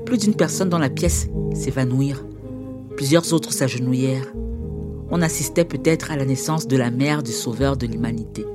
plus 0.06 0.18
d'une 0.18 0.36
personne 0.36 0.70
dans 0.70 0.80
la 0.80 0.90
pièce 0.90 1.28
s'évanouirent 1.54 2.26
Plusieurs 2.96 3.34
autres 3.34 3.52
s'agenouillèrent. 3.52 4.34
On 5.12 5.22
assistait 5.22 5.66
peut-être 5.66 6.12
à 6.12 6.16
la 6.16 6.26
naissance 6.26 6.66
de 6.66 6.78
la 6.78 6.92
mère 6.92 7.24
du 7.24 7.32
sauveur 7.32 7.76
de 7.76 7.86
l'humanité. 7.86 8.46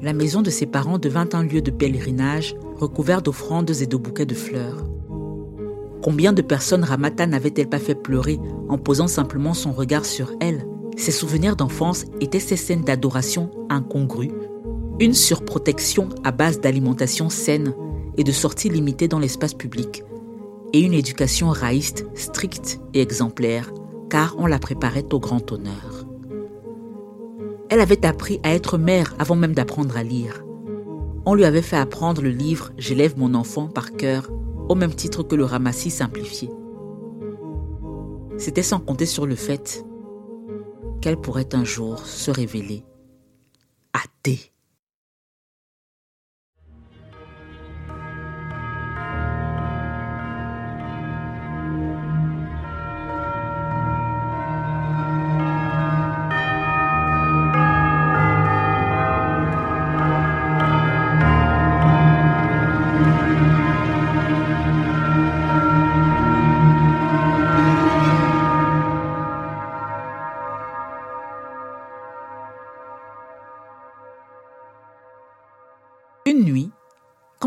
La 0.00 0.12
maison 0.12 0.42
de 0.42 0.50
ses 0.50 0.66
parents 0.66 0.98
devint 0.98 1.28
un 1.32 1.44
lieu 1.44 1.62
de 1.62 1.70
pèlerinage 1.70 2.56
recouvert 2.76 3.22
d'offrandes 3.22 3.70
et 3.70 3.86
de 3.86 3.96
bouquets 3.96 4.26
de 4.26 4.34
fleurs. 4.34 4.84
Combien 6.02 6.32
de 6.32 6.42
personnes 6.42 6.82
Ramata 6.82 7.26
n'avait-elle 7.26 7.68
pas 7.68 7.78
fait 7.78 7.94
pleurer 7.94 8.40
en 8.68 8.78
posant 8.78 9.06
simplement 9.06 9.54
son 9.54 9.70
regard 9.70 10.04
sur 10.04 10.32
elle? 10.40 10.66
Ses 10.96 11.12
souvenirs 11.12 11.54
d'enfance 11.54 12.04
étaient 12.20 12.40
ces 12.40 12.56
scènes 12.56 12.82
d'adoration 12.82 13.50
incongrues, 13.70 14.32
une 15.00 15.14
surprotection 15.14 16.08
à 16.24 16.32
base 16.32 16.60
d'alimentation 16.60 17.28
saine 17.28 17.74
et 18.16 18.24
de 18.24 18.32
sorties 18.32 18.68
limitées 18.68 19.08
dans 19.08 19.18
l'espace 19.18 19.54
public, 19.54 20.04
et 20.72 20.80
une 20.80 20.92
éducation 20.92 21.48
raïste 21.50 22.06
stricte 22.14 22.80
et 22.94 23.00
exemplaire, 23.00 23.72
car 24.10 24.34
on 24.38 24.46
la 24.46 24.58
préparait 24.58 25.06
au 25.12 25.18
grand 25.18 25.50
honneur. 25.52 26.06
Elle 27.68 27.80
avait 27.80 28.04
appris 28.04 28.38
à 28.42 28.54
être 28.54 28.76
mère 28.76 29.14
avant 29.18 29.36
même 29.36 29.54
d'apprendre 29.54 29.96
à 29.96 30.02
lire. 30.02 30.44
On 31.24 31.34
lui 31.34 31.44
avait 31.44 31.62
fait 31.62 31.76
apprendre 31.76 32.20
le 32.20 32.30
livre 32.30 32.70
J'élève 32.76 33.18
mon 33.18 33.34
enfant 33.34 33.68
par 33.68 33.92
cœur, 33.92 34.30
au 34.68 34.74
même 34.74 34.94
titre 34.94 35.22
que 35.22 35.34
le 35.34 35.44
ramassis 35.44 35.90
simplifié. 35.90 36.50
C'était 38.36 38.62
sans 38.62 38.80
compter 38.80 39.06
sur 39.06 39.26
le 39.26 39.36
fait 39.36 39.84
qu'elle 41.00 41.16
pourrait 41.16 41.54
un 41.54 41.64
jour 41.64 42.06
se 42.06 42.30
révéler 42.30 42.84
athée. 43.92 44.51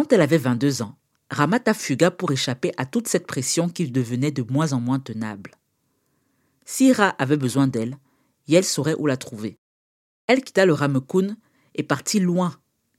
Quand 0.05 0.13
elle 0.13 0.21
avait 0.21 0.37
22 0.37 0.83
ans, 0.83 0.99
Ramata 1.31 1.73
fuga 1.73 2.11
pour 2.11 2.31
échapper 2.31 2.71
à 2.77 2.85
toute 2.85 3.07
cette 3.07 3.25
pression 3.25 3.69
qui 3.69 3.89
devenait 3.89 4.29
de 4.29 4.43
moins 4.43 4.71
en 4.73 4.79
moins 4.79 4.99
tenable. 4.99 5.49
Si 6.63 6.93
Ra 6.93 7.09
avait 7.17 7.37
besoin 7.37 7.65
d'elle, 7.65 7.97
Yel 8.47 8.63
saurait 8.63 8.93
où 8.99 9.07
la 9.07 9.17
trouver. 9.17 9.57
Elle 10.27 10.43
quitta 10.43 10.67
le 10.67 10.73
Ramekun 10.73 11.37
et 11.73 11.81
partit 11.81 12.19
loin, 12.19 12.53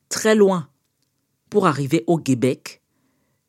très 0.08 0.34
loin, 0.34 0.68
pour 1.48 1.68
arriver 1.68 2.02
au 2.08 2.18
Québec, 2.18 2.82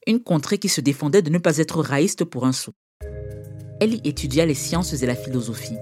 une 0.05 0.21
contrée 0.21 0.59
qui 0.59 0.69
se 0.69 0.79
défendait 0.79 1.23
de 1.23 1.31
ne 1.31 1.39
pas 1.39 1.57
être 1.57 1.81
raïste 1.81 2.25
pour 2.25 2.45
un 2.45 2.53
sou. 2.53 2.73
Elle 3.81 3.95
y 3.95 4.01
étudia 4.07 4.45
les 4.45 4.53
sciences 4.53 4.93
et 4.93 5.07
la 5.07 5.15
philosophie, 5.15 5.79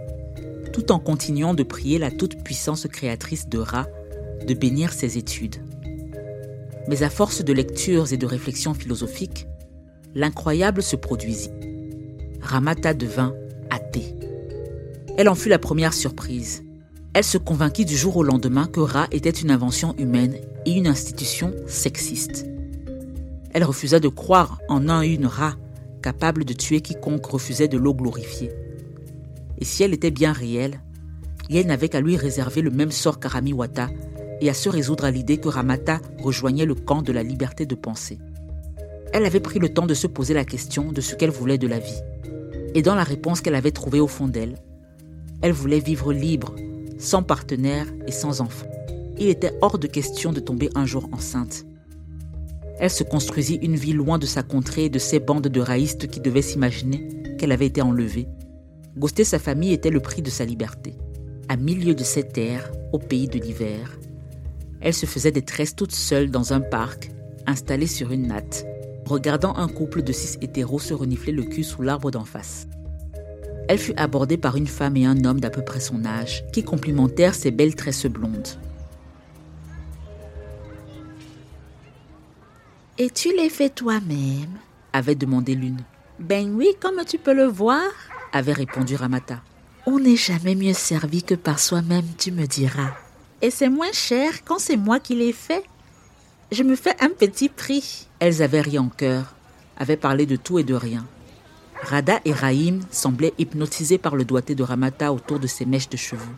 tout 0.72 0.94
en 0.94 1.00
continuant 1.00 1.54
de 1.54 1.64
prier 1.64 2.00
la 2.00 2.12
toute-puissance 2.12 2.88
créatrice 2.88 3.50
de 3.50 3.58
Ra 3.58 3.86
de 4.48 4.54
bénir 4.54 4.94
ses 4.94 5.18
études. 5.18 5.58
Mais 6.88 7.04
à 7.04 7.10
force 7.10 7.44
de 7.44 7.54
lectures 7.54 8.14
et 8.14 8.18
de 8.18 8.26
réflexions 8.26 8.74
philosophiques, 8.74 9.48
l'incroyable 10.14 10.84
se 10.84 10.96
produisit. 10.96 11.52
Ramata 12.42 12.94
devint 12.94 13.34
athée. 13.70 14.16
Elle 15.18 15.30
en 15.30 15.36
fut 15.36 15.50
la 15.50 15.60
première 15.60 15.94
surprise. 15.94 16.64
Elle 17.14 17.24
se 17.24 17.38
convainquit 17.38 17.86
du 17.86 17.96
jour 17.96 18.18
au 18.18 18.24
lendemain 18.24 18.68
que 18.68 18.82
Ra 18.82 19.08
était 19.12 19.30
une 19.30 19.52
invention 19.52 19.96
humaine 19.98 20.36
et 20.66 20.74
une 20.74 20.88
institution 20.88 21.54
sexiste. 21.68 22.46
Elle 23.54 23.64
refusa 23.64 24.00
de 24.00 24.10
croire 24.10 24.60
en 24.68 24.90
un 24.90 25.02
une 25.02 25.26
Ra, 25.26 25.56
capable 26.04 26.44
de 26.44 26.54
tuer 26.54 26.82
quiconque 26.82 27.26
refusait 27.26 27.70
de 27.70 27.78
l'eau 27.78 27.94
glorifiée. 27.94 28.52
Et 29.58 29.66
si 29.66 29.84
elle 29.84 29.94
était 29.94 30.12
bien 30.12 30.34
réelle, 30.34 30.82
Yen 31.50 31.68
n'avait 31.68 31.90
qu'à 31.90 32.02
lui 32.02 32.18
réserver 32.18 32.62
le 32.62 32.72
même 32.72 32.92
sort 32.92 33.20
qu'Arami 33.20 33.54
Wata 33.54 33.90
et 34.42 34.50
à 34.50 34.54
se 34.54 34.70
résoudre 34.70 35.06
à 35.06 35.12
l'idée 35.12 35.38
que 35.38 35.48
Ramata 35.48 36.00
rejoignait 36.22 36.66
le 36.66 36.76
camp 36.76 37.02
de 37.02 37.12
la 37.12 37.24
liberté 37.24 37.66
de 37.66 37.76
penser. 37.76 38.20
Elle 39.14 39.26
avait 39.26 39.40
pris 39.40 39.60
le 39.60 39.70
temps 39.70 39.86
de 39.86 39.94
se 39.94 40.08
poser 40.08 40.34
la 40.34 40.46
question 40.46 40.92
de 40.92 41.02
ce 41.02 41.16
qu'elle 41.16 41.30
voulait 41.30 41.58
de 41.58 41.68
la 41.68 41.80
vie. 41.80 42.02
Et 42.74 42.82
dans 42.82 42.96
la 42.96 43.04
réponse 43.04 43.42
qu'elle 43.42 43.56
avait 43.56 43.72
trouvée 43.72 44.02
au 44.02 44.08
fond 44.08 44.28
d'elle, 44.28 44.58
elle 45.42 45.54
voulait 45.54 45.80
vivre 45.80 46.12
libre, 46.12 46.56
sans 46.98 47.24
partenaire 47.24 47.88
et 48.08 48.12
sans 48.12 48.42
enfant. 48.42 48.68
Il 49.18 49.30
était 49.30 49.54
hors 49.62 49.80
de 49.80 49.88
question 49.88 50.34
de 50.34 50.40
tomber 50.40 50.70
un 50.76 50.86
jour 50.86 51.08
enceinte. 51.14 51.66
Elle 52.80 52.90
se 52.90 53.04
construisit 53.04 53.60
une 53.62 53.78
vie 53.78 53.94
loin 53.94 54.18
de 54.18 54.26
sa 54.26 54.44
contrée 54.44 54.86
et 54.86 54.90
de 54.90 55.00
ces 55.00 55.20
bandes 55.20 55.48
de 55.48 55.62
raïstes 55.62 56.08
qui 56.08 56.20
devaient 56.20 56.42
s'imaginer 56.42 57.08
qu'elle 57.38 57.54
avait 57.54 57.68
été 57.68 57.82
enlevée. 57.82 58.28
Ghoster 58.98 59.24
sa 59.24 59.40
famille 59.40 59.74
était 59.74 59.90
le 59.90 60.02
prix 60.02 60.22
de 60.22 60.30
sa 60.30 60.44
liberté. 60.44 60.96
À 61.48 61.58
milieu 61.58 61.94
de 61.96 62.04
ces 62.04 62.24
terres, 62.24 62.72
au 62.92 63.00
pays 63.00 63.28
de 63.28 63.40
l'hiver, 63.40 63.98
elle 64.86 64.94
se 64.94 65.08
faisait 65.08 65.32
des 65.32 65.42
tresses 65.42 65.76
toute 65.76 65.92
seule 65.92 66.30
dans 66.30 66.54
un 66.54 66.62
parc, 66.62 67.10
installée 67.48 67.88
sur 67.88 68.12
une 68.12 68.28
natte, 68.28 68.68
regardant 69.06 69.56
un 69.56 69.68
couple 69.68 70.04
de 70.04 70.12
six 70.12 70.38
hétéros 70.42 70.78
se 70.78 70.94
renifler 70.94 71.32
le 71.32 71.42
cul 71.42 71.64
sous 71.64 71.82
l'arbre 71.82 72.12
d'en 72.12 72.24
face. 72.24 72.68
Elle 73.68 73.80
fut 73.80 73.96
abordée 73.98 74.38
par 74.38 74.58
une 74.58 74.68
femme 74.68 74.96
et 74.96 75.08
un 75.08 75.26
homme 75.26 75.40
d'à 75.40 75.50
peu 75.50 75.64
près 75.64 75.80
son 75.80 76.06
âge, 76.06 76.46
qui 76.54 76.64
complimentèrent 76.64 77.34
ses 77.34 77.50
belles 77.50 77.74
tresses 77.74 78.06
blondes. 78.06 78.48
Et 83.00 83.10
tu 83.10 83.36
les 83.36 83.50
fais 83.50 83.70
toi-même? 83.70 84.60
avait 84.94 85.16
demandé 85.16 85.56
l'une. 85.56 85.82
Ben 86.20 86.54
oui, 86.54 86.68
comme 86.80 87.04
tu 87.06 87.18
peux 87.18 87.34
le 87.34 87.46
voir, 87.46 87.82
avait 88.32 88.54
répondu 88.54 88.96
Ramata. 88.96 89.42
On 89.88 90.00
n'est 90.00 90.16
jamais 90.16 90.54
mieux 90.54 90.74
servi 90.74 91.24
que 91.24 91.36
par 91.36 91.60
soi-même, 91.60 92.06
tu 92.20 92.32
me 92.32 92.46
diras. 92.46 92.94
Et 93.46 93.52
c'est 93.52 93.70
moins 93.70 93.92
cher 93.92 94.44
quand 94.44 94.58
c'est 94.58 94.76
moi 94.76 95.00
qui 95.00 95.14
les 95.14 95.32
fais. 95.32 95.62
Je 96.52 96.64
me 96.64 96.76
fais 96.76 96.96
un 97.00 97.10
petit 97.10 97.48
prix. 97.48 98.08
Elles 98.18 98.42
avaient 98.42 98.62
ri 98.62 98.80
en 98.80 98.90
cœur, 98.90 99.36
avaient 99.78 99.98
parlé 99.98 100.26
de 100.26 100.36
tout 100.36 100.58
et 100.58 100.64
de 100.64 100.74
rien. 100.74 101.06
Rada 101.80 102.22
et 102.26 102.34
Raïm 102.34 102.82
semblaient 102.90 103.36
hypnotisés 103.38 104.00
par 104.00 104.16
le 104.16 104.26
doigté 104.26 104.56
de 104.56 104.64
Ramata 104.64 105.14
autour 105.14 105.38
de 105.38 105.46
ses 105.46 105.68
mèches 105.68 105.90
de 105.90 105.96
cheveux. 105.96 106.36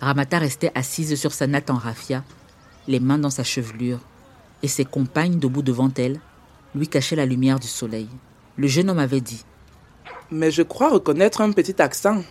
Ramata 0.00 0.38
restait 0.38 0.72
assise 0.74 1.20
sur 1.20 1.32
sa 1.32 1.46
natte 1.46 1.68
en 1.68 1.76
raffia, 1.76 2.24
les 2.88 2.98
mains 2.98 3.18
dans 3.18 3.28
sa 3.28 3.44
chevelure, 3.44 4.00
et 4.62 4.68
ses 4.68 4.86
compagnes 4.86 5.38
debout 5.38 5.60
devant 5.60 5.92
elle 5.98 6.18
lui 6.74 6.88
cachaient 6.88 7.14
la 7.14 7.26
lumière 7.26 7.60
du 7.60 7.68
soleil. 7.68 8.08
Le 8.56 8.68
jeune 8.68 8.88
homme 8.88 8.98
avait 8.98 9.20
dit 9.20 9.44
Mais 10.30 10.50
je 10.50 10.62
crois 10.62 10.88
reconnaître 10.88 11.42
un 11.42 11.52
petit 11.52 11.82
accent. 11.82 12.24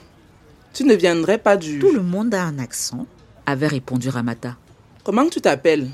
Tu 0.74 0.86
ne 0.86 0.96
viendrais 0.96 1.38
pas 1.38 1.56
du. 1.56 1.78
Tout 1.78 1.94
le 1.94 2.02
monde 2.02 2.34
a 2.34 2.44
un 2.44 2.58
accent, 2.58 3.06
avait 3.52 3.68
répondu 3.68 4.10
Ramata. 4.10 4.58
Comment 5.04 5.28
tu 5.30 5.42
t'appelles? 5.42 5.90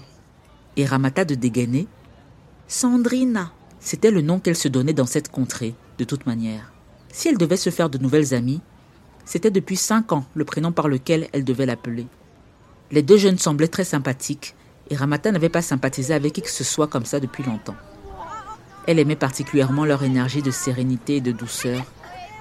Et 0.76 0.86
Ramata 0.86 1.26
de 1.26 1.36
dégainer 1.36 1.88
Sandrina. 2.68 3.52
C'était 3.80 4.12
le 4.12 4.22
nom 4.22 4.40
qu'elle 4.40 4.56
se 4.56 4.68
donnait 4.68 4.94
dans 4.94 5.06
cette 5.06 5.32
contrée, 5.32 5.76
de 5.98 6.04
toute 6.04 6.26
manière. 6.26 6.72
Si 7.12 7.30
elle 7.30 7.38
devait 7.38 7.58
se 7.58 7.70
faire 7.70 7.90
de 7.90 7.98
nouvelles 7.98 8.34
amies, 8.34 8.62
c'était 9.26 9.52
depuis 9.52 9.78
cinq 9.78 10.12
ans 10.12 10.26
le 10.34 10.46
prénom 10.46 10.72
par 10.72 10.88
lequel 10.88 11.28
elle 11.34 11.44
devait 11.44 11.66
l'appeler. 11.66 12.08
Les 12.92 13.02
deux 13.02 13.18
jeunes 13.18 13.38
semblaient 13.38 13.68
très 13.68 13.84
sympathiques, 13.84 14.56
et 14.90 14.96
Ramata 14.96 15.32
n'avait 15.32 15.50
pas 15.50 15.62
sympathisé 15.62 16.14
avec 16.14 16.34
qui 16.34 16.42
que 16.42 16.50
ce 16.50 16.64
soit 16.64 16.88
comme 16.88 17.06
ça 17.06 17.20
depuis 17.20 17.44
longtemps. 17.44 17.76
Elle 18.86 19.00
aimait 19.00 19.16
particulièrement 19.16 19.84
leur 19.86 20.04
énergie 20.04 20.42
de 20.42 20.52
sérénité 20.52 21.18
et 21.18 21.22
de 21.22 21.32
douceur, 21.32 21.84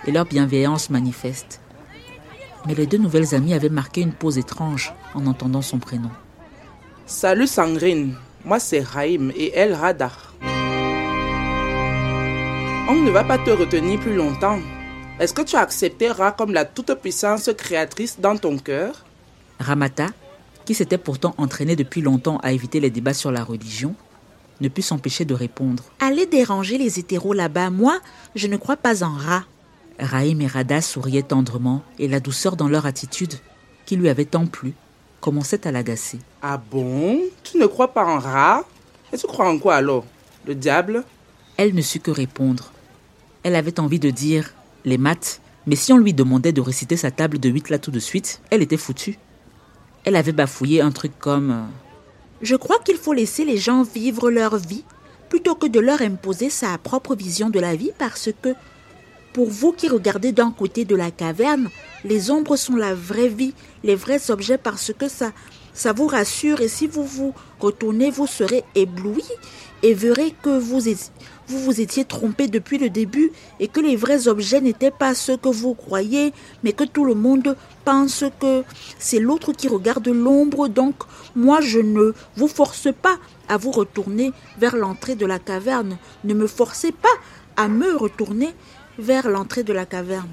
et 0.07 0.13
leur 0.13 0.27
bienveillance 0.27 0.91
manifeste. 0.91 1.61
Mais 2.67 2.75
les 2.75 2.87
deux 2.87 2.99
nouvelles 2.99 3.35
amies 3.35 3.55
avaient 3.55 3.69
marqué 3.69 4.01
une 4.01 4.13
pause 4.13 4.39
étrange 4.39 4.93
en 5.15 5.27
entendant 5.27 5.63
son 5.63 5.79
prénom. 5.79 6.11
Salut 7.07 7.47
Sangrine, 7.47 8.15
moi 8.45 8.59
c'est 8.59 8.81
Raïm 8.81 9.33
et 9.37 9.53
elle 9.55 9.75
Radar. 9.75 10.35
On 12.89 12.95
ne 12.95 13.11
va 13.11 13.25
pas 13.25 13.39
te 13.39 13.51
retenir 13.51 14.01
plus 14.01 14.15
longtemps. 14.15 14.59
Est-ce 15.19 15.33
que 15.33 15.43
tu 15.43 15.57
accepteras 15.57 16.33
comme 16.33 16.53
la 16.53 16.65
toute-puissance 16.65 17.51
créatrice 17.57 18.19
dans 18.21 18.37
ton 18.37 18.59
cœur? 18.59 19.05
Ramata, 19.59 20.09
qui 20.65 20.75
s'était 20.75 20.99
pourtant 20.99 21.35
entraîné 21.39 21.77
depuis 21.77 22.03
longtemps 22.03 22.39
à 22.43 22.53
éviter 22.53 22.81
les 22.81 22.91
débats 22.91 23.15
sur 23.15 23.31
la 23.31 23.45
religion, 23.45 23.95
ne 24.61 24.69
put 24.69 24.83
s'empêcher 24.83 25.25
de 25.25 25.35
répondre. 25.35 25.85
Allez 26.01 26.27
déranger 26.27 26.79
les 26.79 26.99
hétéros 26.99 27.33
là-bas, 27.33 27.71
moi, 27.71 27.99
je 28.35 28.47
ne 28.47 28.57
crois 28.57 28.77
pas 28.77 29.05
en 29.05 29.13
rat. 29.13 29.45
Raïm 29.99 30.41
et 30.41 30.47
Rada 30.47 30.81
souriaient 30.81 31.23
tendrement 31.23 31.83
et 31.99 32.09
la 32.09 32.21
douceur 32.21 32.57
dans 32.57 32.69
leur 32.69 32.87
attitude, 32.87 33.35
qui 33.87 33.97
lui 33.97 34.09
avait 34.09 34.25
tant 34.25 34.47
plu, 34.47 34.75
commençait 35.21 35.67
à 35.67 35.73
l'agacer. 35.73 36.19
Ah 36.43 36.61
bon? 36.71 37.21
Tu 37.43 37.59
ne 37.59 37.67
crois 37.67 37.93
pas 37.93 38.05
en 38.05 38.19
rat 38.19 38.65
Et 39.13 39.17
tu 39.17 39.27
crois 39.27 39.49
en 39.49 39.59
quoi 39.59 39.77
alors? 39.77 40.05
Le 40.47 40.55
diable? 40.55 41.05
Elle 41.57 41.75
ne 41.75 41.81
sut 41.81 42.01
que 42.01 42.11
répondre. 42.11 42.73
Elle 43.43 43.57
avait 43.57 43.81
envie 43.81 43.99
de 43.99 44.11
dire 44.11 44.55
les 44.85 44.99
maths, 44.99 45.41
mais 45.67 45.77
si 45.77 45.93
on 45.93 45.99
lui 45.99 46.15
demandait 46.15 46.53
de 46.53 46.61
réciter 46.61 46.97
sa 46.97 47.11
table 47.11 47.39
de 47.39 47.49
huit 47.49 47.71
là 47.71 47.79
tout 47.79 47.91
de 47.91 47.99
suite, 47.99 48.41
elle 48.51 48.63
était 48.63 48.77
foutue. 48.77 49.19
Elle 50.05 50.17
avait 50.17 50.33
bafouillé 50.33 50.81
un 50.81 50.93
truc 50.93 51.13
comme 51.19 51.51
euh, 51.51 51.63
Je 52.43 52.55
crois 52.55 52.79
qu'il 52.79 52.97
faut 52.97 53.13
laisser 53.13 53.45
les 53.45 53.57
gens 53.57 53.83
vivre 53.83 54.31
leur 54.31 54.57
vie 54.57 54.85
plutôt 55.29 55.57
que 55.57 55.67
de 55.67 55.81
leur 55.81 56.03
imposer 56.03 56.51
sa 56.51 56.79
propre 56.79 57.17
vision 57.17 57.51
de 57.51 57.59
la 57.59 57.75
vie 57.75 57.91
parce 57.99 58.31
que 58.43 58.55
pour 59.37 59.51
vous 59.51 59.73
qui 59.73 59.87
regardez 59.89 60.33
d'un 60.33 60.51
côté 60.51 60.87
de 60.87 60.97
la 60.97 61.11
caverne, 61.11 61.69
les 62.07 62.31
ombres 62.31 62.57
sont 62.57 62.75
la 62.75 62.95
vraie 62.95 63.29
vie, 63.29 63.53
les 63.85 63.95
vrais 63.95 64.31
objets 64.31 64.57
parce 64.57 64.95
que 64.99 65.09
ça, 65.09 65.31
ça 65.75 65.93
vous 65.93 66.07
rassure 66.07 66.63
et 66.63 66.69
si 66.69 66.87
vous 66.87 67.05
vous 67.05 67.35
retournez, 67.61 68.11
vous 68.11 68.27
serez 68.27 68.65
ébloui 68.75 69.25
et 69.83 69.93
verrez 69.93 70.35
que 70.43 70.59
vous, 70.59 70.81
vous 71.49 71.59
vous 71.59 71.81
étiez 71.83 72.07
trompé 72.07 72.49
depuis 72.49 72.79
le 72.79 72.89
début 72.89 73.31
et 73.61 73.69
que 73.69 73.81
les 73.81 73.95
vrais 73.95 74.27
objets 74.27 74.63
n'étaient 74.63 74.91
pas 74.91 75.15
ceux 75.15 75.37
que 75.37 75.51
vous 75.51 75.75
croyez, 75.75 76.33
mais 76.65 76.73
que 76.73 76.85
tout 76.85 77.05
le 77.05 77.15
monde 77.15 77.59
pense 77.85 78.25
que 78.41 78.65
c'est 78.99 79.21
l'autre 79.21 79.53
qui 79.53 79.69
regarde 79.69 80.09
l'ombre. 80.09 80.69
Donc, 80.69 80.95
moi, 81.35 81.61
je 81.61 81.81
ne 81.81 82.15
vous 82.39 82.49
force 82.49 82.89
pas 83.03 83.19
à 83.51 83.59
vous 83.59 83.71
retourner 83.71 84.33
vers 84.59 84.77
l'entrée 84.77 85.15
de 85.15 85.27
la 85.27 85.39
caverne. 85.39 85.99
Ne 86.25 86.33
me 86.33 86.47
forcez 86.47 86.91
pas 86.91 87.09
à 87.57 87.69
me 87.69 87.97
retourner 87.97 88.55
vers 88.99 89.29
l'entrée 89.29 89.63
de 89.63 89.73
la 89.73 89.87
caverne. 89.87 90.29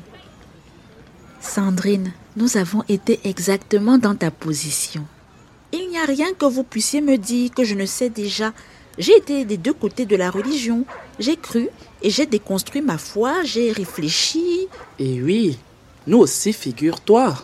Sandrine, 1.41 2.13
nous 2.37 2.57
avons 2.57 2.83
été 2.87 3.19
exactement 3.25 3.97
dans 3.97 4.15
ta 4.15 4.31
position. 4.31 5.05
Il 5.71 5.89
n'y 5.89 5.97
a 5.97 6.05
rien 6.05 6.33
que 6.33 6.45
vous 6.45 6.63
puissiez 6.63 7.01
me 7.01 7.17
dire 7.17 7.51
que 7.51 7.63
je 7.63 7.75
ne 7.75 7.85
sais 7.85 8.09
déjà. 8.09 8.53
J'ai 8.97 9.17
été 9.17 9.43
des 9.43 9.57
deux 9.57 9.73
côtés 9.73 10.05
de 10.05 10.15
la 10.15 10.29
religion. 10.29 10.85
J'ai 11.19 11.35
cru 11.35 11.67
et 12.01 12.09
j'ai 12.09 12.25
déconstruit 12.25 12.81
ma 12.81 12.97
foi, 12.97 13.43
j'ai 13.43 13.71
réfléchi. 13.71 14.67
Et 14.99 15.21
oui, 15.21 15.57
nous 16.07 16.19
aussi, 16.19 16.53
figure-toi. 16.53 17.35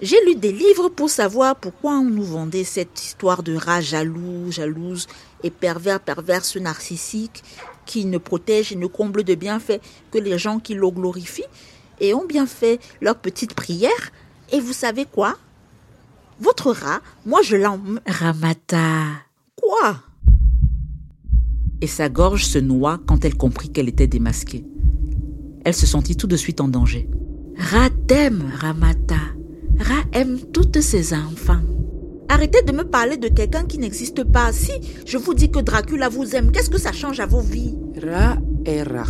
J'ai 0.00 0.18
lu 0.26 0.34
des 0.34 0.50
livres 0.50 0.88
pour 0.88 1.10
savoir 1.10 1.54
pourquoi 1.54 1.92
on 1.92 2.04
nous 2.04 2.24
vendait 2.24 2.64
cette 2.64 3.00
histoire 3.00 3.42
de 3.44 3.54
rat 3.54 3.80
jaloux, 3.80 4.50
jalouse 4.50 5.06
et 5.44 5.50
pervers, 5.50 6.00
perverse 6.00 6.56
narcissique 6.56 7.44
qui 7.86 8.04
ne 8.04 8.18
protège 8.18 8.72
et 8.72 8.76
ne 8.76 8.86
comble 8.86 9.24
de 9.24 9.34
bienfaits 9.34 9.80
que 10.10 10.18
les 10.18 10.38
gens 10.38 10.58
qui 10.58 10.74
le 10.74 10.90
glorifient 10.90 11.44
et 12.00 12.14
ont 12.14 12.26
bien 12.26 12.46
fait 12.46 12.80
leur 13.00 13.16
petite 13.16 13.54
prière. 13.54 14.10
Et 14.52 14.60
vous 14.60 14.72
savez 14.72 15.04
quoi? 15.04 15.36
Votre 16.40 16.72
rat, 16.72 17.00
moi 17.24 17.40
je 17.42 17.56
l'en... 17.56 17.78
Ramata. 18.06 19.04
Quoi? 19.56 19.96
Et 21.80 21.86
sa 21.86 22.08
gorge 22.08 22.44
se 22.44 22.58
noie 22.58 23.00
quand 23.06 23.24
elle 23.24 23.36
comprit 23.36 23.70
qu'elle 23.70 23.88
était 23.88 24.06
démasquée. 24.06 24.64
Elle 25.64 25.74
se 25.74 25.86
sentit 25.86 26.16
tout 26.16 26.26
de 26.26 26.36
suite 26.36 26.60
en 26.60 26.68
danger. 26.68 27.08
Rat 27.56 27.90
t'aime, 28.08 28.50
Ramata. 28.58 29.20
Rat 29.78 30.04
aime 30.12 30.38
toutes 30.52 30.80
ses 30.80 31.14
enfants. 31.14 31.62
Arrêtez 32.32 32.62
de 32.62 32.72
me 32.72 32.84
parler 32.84 33.18
de 33.18 33.28
quelqu'un 33.28 33.66
qui 33.66 33.76
n'existe 33.76 34.24
pas. 34.24 34.54
Si 34.54 34.72
je 35.04 35.18
vous 35.18 35.34
dis 35.34 35.50
que 35.50 35.58
Dracula 35.58 36.08
vous 36.08 36.34
aime, 36.34 36.50
qu'est-ce 36.50 36.70
que 36.70 36.80
ça 36.80 36.90
change 36.90 37.20
à 37.20 37.26
vos 37.26 37.42
vies? 37.42 37.74
Ra 38.02 38.38
est 38.64 38.82
Ra. 38.84 39.04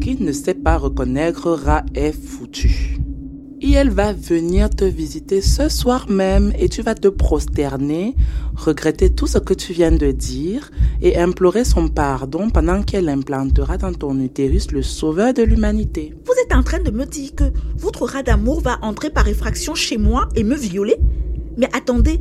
Qui 0.00 0.16
ne 0.18 0.32
sait 0.32 0.54
pas 0.54 0.78
reconnaître 0.78 1.50
Ra 1.50 1.84
est 1.94 2.12
foutu. 2.12 2.96
Et 3.60 3.72
elle 3.72 3.90
va 3.90 4.14
venir 4.14 4.70
te 4.70 4.86
visiter 4.86 5.42
ce 5.42 5.68
soir 5.68 6.08
même 6.08 6.50
et 6.58 6.70
tu 6.70 6.80
vas 6.80 6.94
te 6.94 7.08
prosterner, 7.08 8.16
regretter 8.56 9.10
tout 9.10 9.26
ce 9.26 9.36
que 9.36 9.52
tu 9.52 9.74
viens 9.74 9.92
de 9.92 10.10
dire 10.10 10.70
et 11.02 11.18
implorer 11.18 11.64
son 11.64 11.88
pardon 11.88 12.48
pendant 12.48 12.82
qu'elle 12.84 13.10
implantera 13.10 13.76
dans 13.76 13.92
ton 13.92 14.18
utérus 14.18 14.72
le 14.72 14.80
sauveur 14.80 15.34
de 15.34 15.42
l'humanité. 15.42 16.14
Vous 16.24 16.32
êtes 16.42 16.56
en 16.56 16.62
train 16.62 16.80
de 16.80 16.90
me 16.90 17.04
dire 17.04 17.34
que 17.34 17.52
votre 17.76 18.06
rat 18.06 18.22
d'amour 18.22 18.62
va 18.62 18.78
entrer 18.80 19.10
par 19.10 19.28
effraction 19.28 19.74
chez 19.74 19.98
moi 19.98 20.30
et 20.34 20.42
me 20.42 20.56
violer? 20.56 20.96
Mais 21.58 21.68
attendez, 21.74 22.20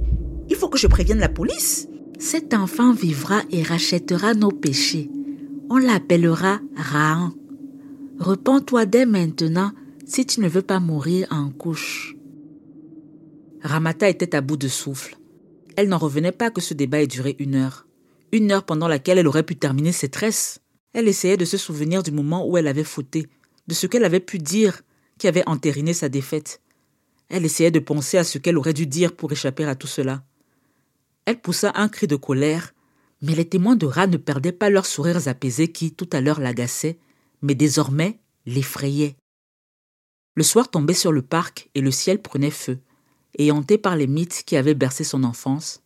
il 0.49 0.55
faut 0.55 0.67
que 0.67 0.79
je 0.79 0.87
prévienne 0.87 1.19
la 1.19 1.29
police. 1.29 1.87
Cet 2.19 2.53
enfant 2.53 2.91
vivra 2.91 3.43
et 3.51 3.61
rachètera 3.61 4.33
nos 4.33 4.51
péchés. 4.51 5.09
On 5.69 5.77
l'appellera 5.77 6.59
Rahan. 6.75 7.31
Repends-toi 8.19 8.85
dès 8.85 9.05
maintenant 9.05 9.71
si 10.05 10.25
tu 10.25 10.41
ne 10.41 10.49
veux 10.49 10.63
pas 10.63 10.79
mourir 10.79 11.27
en 11.29 11.51
couche. 11.51 12.15
Ramata 13.61 14.09
était 14.09 14.35
à 14.35 14.41
bout 14.41 14.57
de 14.57 14.67
souffle. 14.67 15.17
Elle 15.75 15.89
n'en 15.89 15.97
revenait 15.97 16.31
pas 16.31 16.49
que 16.49 16.61
ce 16.61 16.73
débat 16.73 17.01
ait 17.01 17.07
duré 17.07 17.35
une 17.39 17.55
heure. 17.55 17.85
Une 18.31 18.51
heure 18.51 18.65
pendant 18.65 18.87
laquelle 18.87 19.19
elle 19.19 19.27
aurait 19.27 19.43
pu 19.43 19.55
terminer 19.55 19.91
ses 19.91 20.09
tresses. 20.09 20.59
Elle 20.93 21.07
essayait 21.07 21.37
de 21.37 21.45
se 21.45 21.57
souvenir 21.57 22.01
du 22.01 22.11
moment 22.11 22.47
où 22.47 22.57
elle 22.57 22.67
avait 22.67 22.83
fauté, 22.83 23.27
de 23.67 23.73
ce 23.75 23.85
qu'elle 23.85 24.05
avait 24.05 24.19
pu 24.19 24.39
dire 24.39 24.81
qui 25.19 25.27
avait 25.27 25.47
entériné 25.47 25.93
sa 25.93 26.09
défaite. 26.09 26.61
Elle 27.29 27.45
essayait 27.45 27.71
de 27.71 27.79
penser 27.79 28.17
à 28.17 28.23
ce 28.23 28.37
qu'elle 28.37 28.57
aurait 28.57 28.73
dû 28.73 28.87
dire 28.87 29.15
pour 29.15 29.31
échapper 29.31 29.65
à 29.65 29.75
tout 29.75 29.87
cela. 29.87 30.23
Elle 31.25 31.41
poussa 31.41 31.71
un 31.75 31.89
cri 31.89 32.07
de 32.07 32.15
colère, 32.15 32.73
mais 33.21 33.35
les 33.35 33.47
témoins 33.47 33.75
de 33.75 33.85
rat 33.85 34.07
ne 34.07 34.17
perdaient 34.17 34.51
pas 34.51 34.69
leurs 34.69 34.85
sourires 34.85 35.27
apaisés 35.27 35.71
qui, 35.71 35.91
tout 35.91 36.09
à 36.13 36.21
l'heure, 36.21 36.39
l'agaçaient, 36.39 36.97
mais 37.41 37.55
désormais 37.55 38.19
l'effrayaient. 38.45 39.15
Le 40.35 40.43
soir 40.43 40.69
tombait 40.69 40.93
sur 40.93 41.11
le 41.11 41.21
parc 41.21 41.69
et 41.75 41.81
le 41.81 41.91
ciel 41.91 42.21
prenait 42.21 42.51
feu, 42.51 42.79
et 43.37 43.51
hantée 43.51 43.77
par 43.77 43.95
les 43.95 44.07
mythes 44.07 44.43
qui 44.45 44.55
avaient 44.55 44.73
bercé 44.73 45.03
son 45.03 45.23
enfance, 45.23 45.81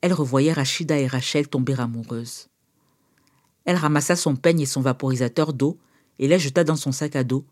elle 0.00 0.12
revoyait 0.12 0.52
Rachida 0.52 0.98
et 0.98 1.06
Rachel 1.06 1.48
tomber 1.48 1.78
amoureuses. 1.80 2.48
Elle 3.64 3.76
ramassa 3.76 4.16
son 4.16 4.34
peigne 4.34 4.60
et 4.60 4.66
son 4.66 4.80
vaporisateur 4.80 5.52
d'eau 5.52 5.78
et 6.18 6.26
les 6.26 6.38
jeta 6.38 6.64
dans 6.64 6.76
son 6.76 6.92
sac 6.92 7.16
à 7.16 7.24
dos, 7.24 7.44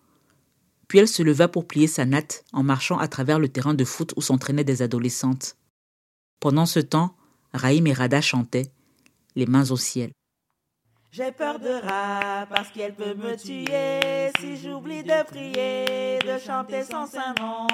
puis 0.90 0.98
elle 0.98 1.06
se 1.06 1.22
leva 1.22 1.46
pour 1.46 1.68
plier 1.68 1.86
sa 1.86 2.04
natte 2.04 2.44
en 2.52 2.64
marchant 2.64 2.98
à 2.98 3.06
travers 3.06 3.38
le 3.38 3.48
terrain 3.48 3.74
de 3.74 3.84
foot 3.84 4.12
où 4.16 4.22
s'entraînaient 4.22 4.64
des 4.64 4.82
adolescentes. 4.82 5.54
Pendant 6.40 6.66
ce 6.66 6.80
temps, 6.80 7.14
Raïm 7.52 7.86
et 7.86 7.92
Rada 7.92 8.20
chantaient, 8.20 8.72
les 9.36 9.46
mains 9.46 9.70
au 9.70 9.76
ciel. 9.76 10.10
J'ai 11.12 11.30
peur 11.30 11.60
de 11.60 11.68
rat 11.68 12.44
parce 12.50 12.70
qu'elle 12.70 12.96
peut 12.96 13.14
me 13.14 13.36
tuer 13.36 14.32
si 14.40 14.56
j'oublie 14.60 15.04
de 15.04 15.24
prier, 15.26 16.18
de 16.26 16.44
chanter 16.44 16.82
son 16.82 17.06
saint 17.06 17.34
nom. 17.38 17.68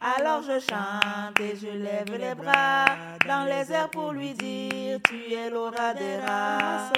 Alors 0.00 0.42
je 0.42 0.60
chante 0.60 1.40
et 1.40 1.56
je 1.56 1.68
lève 1.68 2.18
les 2.18 2.34
bras 2.34 2.84
dans 3.26 3.44
les 3.44 3.72
airs 3.72 3.88
pour 3.90 4.12
lui 4.12 4.34
dire 4.34 4.98
Tu 5.08 5.32
es 5.32 5.48
l'aura 5.48 5.94
des 5.94 6.18
rats. 6.18 6.92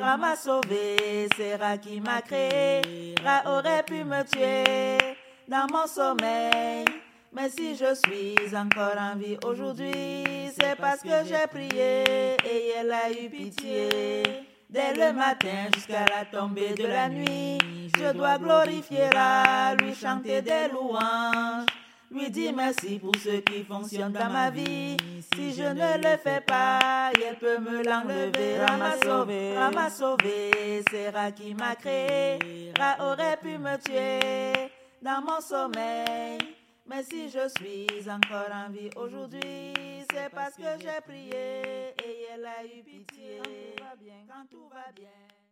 Rat 0.00 0.16
m'a 0.16 0.36
sauvé, 0.36 1.28
c'est 1.36 1.56
Rat 1.56 1.78
qui 1.78 2.00
m'a 2.00 2.22
créé. 2.22 3.14
Rat 3.24 3.42
aurait 3.46 3.82
pu 3.82 4.04
me 4.04 4.22
tuer 4.22 5.16
dans 5.48 5.66
mon 5.72 5.86
sommeil. 5.86 6.84
Mais 7.32 7.50
si 7.50 7.74
je 7.74 7.92
suis 7.94 8.56
encore 8.56 8.96
en 8.96 9.16
vie 9.16 9.36
aujourd'hui, 9.44 10.52
c'est 10.56 10.76
parce 10.78 11.00
que 11.00 11.24
j'ai 11.26 11.46
prié 11.48 12.36
et 12.44 12.72
elle 12.78 12.92
a 12.92 13.10
eu 13.10 13.28
pitié. 13.28 14.22
Dès 14.70 14.94
le 14.94 15.12
matin 15.12 15.68
jusqu'à 15.74 16.06
la 16.06 16.24
tombée 16.24 16.74
de 16.74 16.86
la 16.86 17.08
nuit, 17.08 17.58
je 17.98 18.12
dois 18.12 18.38
glorifier 18.38 19.08
Rat, 19.12 19.74
lui 19.74 19.94
chanter 19.94 20.40
des 20.40 20.68
louanges. 20.72 21.66
Lui 22.10 22.30
dis 22.30 22.52
merci 22.52 22.98
pour 22.98 23.14
ce 23.16 23.40
qui 23.40 23.64
fonctionne 23.64 24.12
dans 24.12 24.30
ma 24.30 24.50
vie. 24.50 24.96
Si 25.34 25.52
je 25.52 25.62
ne 25.62 25.98
le 25.98 26.16
fais 26.18 26.40
pas, 26.40 27.10
elle 27.14 27.38
peut 27.38 27.58
me 27.58 27.82
l'enlever. 27.82 28.58
Ra 28.58 28.76
m'a 28.76 28.96
sauvé, 28.98 29.58
Ra 29.58 29.70
m'a 29.70 29.90
sauvé. 29.90 30.82
C'est 30.90 31.10
Ra 31.10 31.32
qui 31.32 31.54
m'a 31.54 31.74
créé. 31.74 32.72
Ra 32.78 33.12
aurait 33.12 33.36
pu 33.38 33.58
me 33.58 33.76
tuer 33.78 34.70
dans 35.02 35.22
mon 35.22 35.40
sommeil. 35.40 36.38
Mais 36.86 37.02
si 37.02 37.30
je 37.30 37.48
suis 37.58 38.10
encore 38.10 38.52
en 38.52 38.70
vie 38.70 38.90
aujourd'hui, 38.96 39.72
c'est 40.12 40.30
parce 40.34 40.54
que 40.54 40.62
j'ai 40.78 41.00
prié 41.00 41.94
et 42.04 42.26
elle 42.32 42.44
a 42.44 42.64
eu 42.64 42.82
pitié. 42.82 43.40
Quand 43.42 43.50
tout 43.50 43.82
va 43.82 43.96
bien, 43.96 44.14
quand 44.28 44.46
tout 44.50 44.68
va 44.68 44.92
bien. 44.94 45.43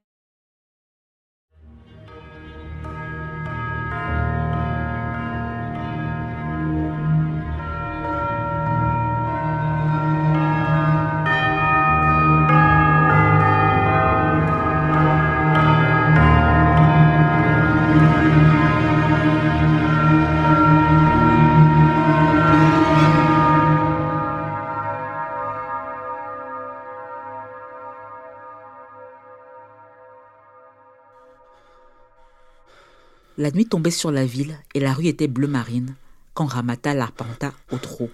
La 33.42 33.50
nuit 33.50 33.66
tombait 33.66 33.90
sur 33.90 34.12
la 34.12 34.24
ville 34.24 34.56
et 34.72 34.78
la 34.78 34.92
rue 34.92 35.08
était 35.08 35.26
bleu 35.26 35.48
marine 35.48 35.96
quand 36.32 36.46
Ramata 36.46 36.94
l'arpenta 36.94 37.52
au 37.72 37.76
trot, 37.76 38.08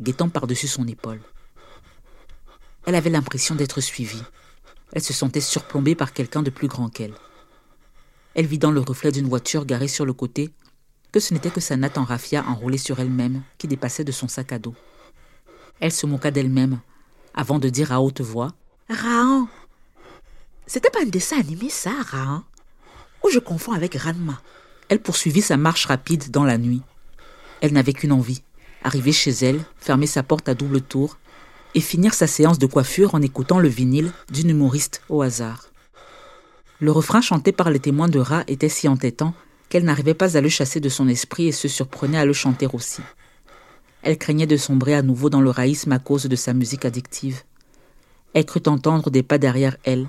guettant 0.00 0.28
par-dessus 0.28 0.68
son 0.68 0.86
épaule. 0.86 1.20
Elle 2.86 2.94
avait 2.94 3.10
l'impression 3.10 3.56
d'être 3.56 3.80
suivie. 3.80 4.22
Elle 4.92 5.02
se 5.02 5.12
sentait 5.12 5.40
surplombée 5.40 5.96
par 5.96 6.12
quelqu'un 6.12 6.44
de 6.44 6.50
plus 6.50 6.68
grand 6.68 6.88
qu'elle. 6.88 7.14
Elle 8.36 8.46
vit 8.46 8.60
dans 8.60 8.70
le 8.70 8.78
reflet 8.78 9.10
d'une 9.10 9.28
voiture 9.28 9.66
garée 9.66 9.88
sur 9.88 10.06
le 10.06 10.12
côté 10.12 10.52
que 11.10 11.18
ce 11.18 11.34
n'était 11.34 11.50
que 11.50 11.60
sa 11.60 11.76
natte 11.76 11.98
en 11.98 12.04
raffia 12.04 12.44
enroulée 12.46 12.78
sur 12.78 13.00
elle-même 13.00 13.42
qui 13.58 13.66
dépassait 13.66 14.04
de 14.04 14.12
son 14.12 14.28
sac 14.28 14.52
à 14.52 14.60
dos. 14.60 14.76
Elle 15.80 15.90
se 15.90 16.06
moqua 16.06 16.30
d'elle-même 16.30 16.78
avant 17.34 17.58
de 17.58 17.68
dire 17.68 17.90
à 17.90 18.00
haute 18.00 18.20
voix 18.20 18.52
Rahan 18.88 19.48
C'était 20.68 20.90
pas 20.90 21.02
un 21.02 21.06
dessin 21.06 21.40
animé, 21.40 21.68
ça, 21.68 21.90
Rahan 22.00 22.44
Ou 23.24 23.30
je 23.30 23.38
confonds 23.38 23.72
avec 23.72 23.94
Ranma 23.94 24.40
Elle 24.88 25.00
poursuivit 25.00 25.42
sa 25.42 25.56
marche 25.56 25.86
rapide 25.86 26.30
dans 26.30 26.44
la 26.44 26.58
nuit. 26.58 26.82
Elle 27.60 27.72
n'avait 27.72 27.92
qu'une 27.92 28.12
envie 28.12 28.42
arriver 28.84 29.12
chez 29.12 29.30
elle, 29.30 29.60
fermer 29.78 30.06
sa 30.06 30.22
porte 30.22 30.48
à 30.48 30.54
double 30.54 30.80
tour 30.80 31.18
et 31.74 31.80
finir 31.80 32.14
sa 32.14 32.26
séance 32.26 32.58
de 32.58 32.66
coiffure 32.66 33.14
en 33.14 33.22
écoutant 33.22 33.58
le 33.58 33.68
vinyle 33.68 34.12
d'une 34.30 34.50
humoriste 34.50 35.02
au 35.08 35.22
hasard. 35.22 35.70
Le 36.80 36.90
refrain 36.90 37.20
chanté 37.20 37.52
par 37.52 37.70
les 37.70 37.78
témoins 37.78 38.08
de 38.08 38.18
Ra 38.18 38.44
était 38.48 38.68
si 38.68 38.88
entêtant 38.88 39.34
qu'elle 39.68 39.84
n'arrivait 39.84 40.14
pas 40.14 40.36
à 40.36 40.40
le 40.40 40.48
chasser 40.48 40.80
de 40.80 40.88
son 40.88 41.08
esprit 41.08 41.48
et 41.48 41.52
se 41.52 41.68
surprenait 41.68 42.18
à 42.18 42.26
le 42.26 42.32
chanter 42.32 42.66
aussi. 42.72 43.02
Elle 44.02 44.18
craignait 44.18 44.46
de 44.46 44.56
sombrer 44.56 44.94
à 44.94 45.02
nouveau 45.02 45.30
dans 45.30 45.40
le 45.40 45.50
raïsme 45.50 45.92
à 45.92 45.98
cause 45.98 46.24
de 46.24 46.36
sa 46.36 46.52
musique 46.52 46.84
addictive. 46.84 47.42
Elle 48.34 48.44
crut 48.44 48.66
entendre 48.66 49.10
des 49.10 49.22
pas 49.22 49.38
derrière 49.38 49.76
elle, 49.84 50.08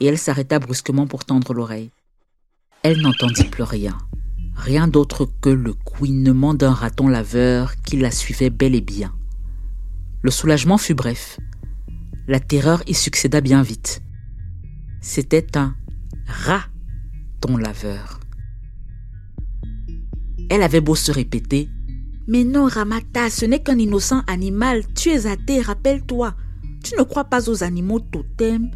et 0.00 0.06
elle 0.06 0.18
s'arrêta 0.18 0.58
brusquement 0.58 1.06
pour 1.06 1.24
tendre 1.24 1.54
l'oreille. 1.54 1.90
Elle 2.82 3.00
n'entendit 3.00 3.44
plus 3.44 3.64
rien, 3.64 3.98
rien 4.54 4.86
d'autre 4.86 5.28
que 5.40 5.48
le 5.48 5.72
couinement 5.74 6.54
d'un 6.54 6.72
raton 6.72 7.08
laveur 7.08 7.74
qui 7.82 7.96
la 7.96 8.12
suivait 8.12 8.50
bel 8.50 8.76
et 8.76 8.80
bien. 8.80 9.12
Le 10.22 10.30
soulagement 10.30 10.78
fut 10.78 10.94
bref. 10.94 11.40
La 12.28 12.38
terreur 12.38 12.82
y 12.86 12.94
succéda 12.94 13.40
bien 13.40 13.62
vite. 13.62 14.02
C'était 15.00 15.56
un 15.56 15.74
raton 16.26 17.56
laveur. 17.56 18.20
Elle 20.48 20.62
avait 20.62 20.80
beau 20.80 20.94
se 20.94 21.10
répéter 21.10 21.68
Mais 22.28 22.44
non, 22.44 22.66
Ramata, 22.66 23.28
ce 23.28 23.44
n'est 23.44 23.62
qu'un 23.62 23.78
innocent 23.78 24.22
animal. 24.28 24.84
Tu 24.94 25.10
es 25.10 25.26
athée, 25.26 25.60
rappelle-toi. 25.60 26.34
Tu 26.84 26.94
ne 26.96 27.02
crois 27.02 27.24
pas 27.24 27.50
aux 27.50 27.64
animaux 27.64 28.00
totems, 28.00 28.70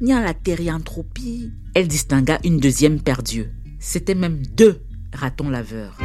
ni 0.00 0.12
à 0.12 0.20
la 0.20 0.34
thérianthropie. 0.34 1.52
Elle 1.74 1.88
distingua 1.88 2.38
une 2.44 2.58
deuxième 2.58 3.00
paire 3.00 3.22
d'yeux. 3.22 3.50
C'était 3.78 4.14
même 4.14 4.42
deux 4.56 4.82
ratons 5.12 5.48
laveurs. 5.48 5.98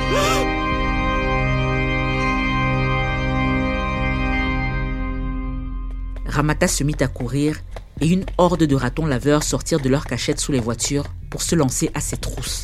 Ramata 6.25 6.67
se 6.67 6.84
mit 6.84 6.95
à 6.99 7.08
courir 7.08 7.58
et 8.01 8.08
une 8.08 8.25
horde 8.38 8.63
de 8.63 8.75
ratons 8.75 9.05
laveurs 9.05 9.43
sortirent 9.43 9.79
de 9.79 9.89
leur 9.89 10.05
cachette 10.05 10.39
sous 10.39 10.51
les 10.51 10.60
voitures 10.60 11.05
pour 11.29 11.41
se 11.41 11.55
lancer 11.55 11.89
à 11.93 12.01
ses 12.01 12.17
trousses. 12.17 12.63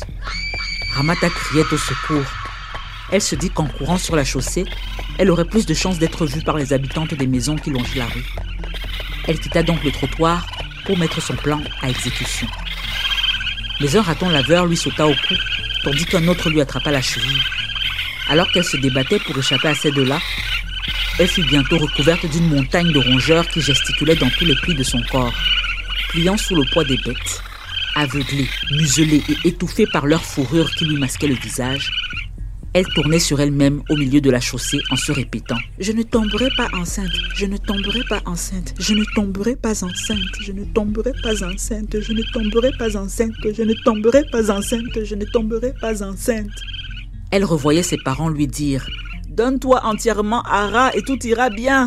Ramata 0.94 1.30
criait 1.30 1.72
au 1.72 1.78
secours. 1.78 2.30
Elle 3.10 3.22
se 3.22 3.34
dit 3.34 3.50
qu'en 3.50 3.66
courant 3.66 3.98
sur 3.98 4.16
la 4.16 4.24
chaussée, 4.24 4.64
elle 5.18 5.30
aurait 5.30 5.46
plus 5.46 5.64
de 5.64 5.74
chances 5.74 5.98
d'être 5.98 6.26
vue 6.26 6.42
par 6.42 6.56
les 6.56 6.72
habitantes 6.72 7.14
des 7.14 7.26
maisons 7.26 7.56
qui 7.56 7.70
longeaient 7.70 7.98
la 7.98 8.06
rue. 8.06 8.26
Elle 9.26 9.38
quitta 9.38 9.62
donc 9.62 9.84
le 9.84 9.92
trottoir 9.92 10.46
pour 10.84 10.98
mettre 10.98 11.20
son 11.20 11.34
plan 11.34 11.60
à 11.80 11.90
exécution. 11.90 12.46
Mais 13.80 13.96
un 13.96 14.02
raton 14.02 14.28
laveur 14.28 14.66
lui 14.66 14.76
sauta 14.76 15.06
au 15.06 15.14
cou, 15.14 15.34
tandis 15.82 16.04
qu'un 16.04 16.26
autre 16.28 16.50
lui 16.50 16.60
attrapa 16.60 16.90
la 16.90 17.02
cheville. 17.02 17.42
Alors 18.28 18.50
qu'elle 18.52 18.64
se 18.64 18.76
débattait 18.76 19.18
pour 19.18 19.36
échapper 19.38 19.68
à 19.68 19.74
ces 19.74 19.90
deux-là, 19.90 20.18
elle 21.18 21.28
fut 21.28 21.44
bientôt 21.44 21.78
recouverte 21.78 22.26
d'une 22.26 22.48
montagne 22.48 22.92
de 22.92 22.98
rongeurs 22.98 23.46
qui 23.48 23.60
gesticulaient 23.60 24.16
dans 24.16 24.30
tous 24.30 24.44
les 24.44 24.56
plis 24.56 24.74
de 24.74 24.82
son 24.82 25.02
corps, 25.10 25.34
pliant 26.10 26.36
sous 26.36 26.54
le 26.54 26.64
poids 26.72 26.84
des 26.84 26.96
bêtes. 26.98 27.42
Aveuglée, 27.94 28.48
muselée 28.70 29.22
et 29.28 29.48
étouffée 29.48 29.86
par 29.86 30.06
leur 30.06 30.24
fourrure 30.24 30.70
qui 30.70 30.86
lui 30.86 30.96
masquait 30.96 31.26
le 31.26 31.34
visage, 31.34 31.90
Elle 32.74 32.86
tournait 32.86 33.18
sur 33.18 33.38
elle-même 33.38 33.82
au 33.90 33.96
milieu 33.96 34.22
de 34.22 34.30
la 34.30 34.40
chaussée 34.40 34.80
en 34.90 34.96
se 34.96 35.12
répétant⁇ 35.12 35.56
Je 35.78 35.92
ne 35.92 36.02
tomberai 36.02 36.48
pas 36.56 36.68
enceinte, 36.72 37.12
je 37.34 37.44
ne 37.44 37.58
tomberai 37.58 38.00
pas 38.08 38.22
enceinte, 38.24 38.74
je 38.78 38.94
ne 38.94 39.04
tomberai 39.14 39.56
pas 39.56 39.84
enceinte, 39.84 40.40
je 40.40 40.54
ne 40.54 40.64
tomberai 40.64 41.12
pas 41.22 41.44
enceinte, 41.44 41.98
je 42.02 42.14
ne 42.14 42.22
tomberai 42.32 42.72
pas 42.78 42.96
enceinte, 42.96 43.34
je 43.44 43.62
ne 43.62 43.74
tomberai 43.84 44.24
pas 44.32 44.50
enceinte, 44.50 45.04
je 45.04 45.14
ne 45.14 45.24
tomberai 45.26 45.74
pas 45.82 46.02
enceinte. 46.02 46.62
Elle 47.30 47.44
revoyait 47.44 47.82
ses 47.82 47.98
parents 47.98 48.30
lui 48.30 48.46
dire⁇ 48.46 48.86
Donne-toi 49.34 49.84
entièrement 49.84 50.42
à 50.42 50.66
Ra 50.68 50.90
et 50.94 51.02
tout 51.02 51.18
ira 51.26 51.50
bien!⁇ 51.50 51.86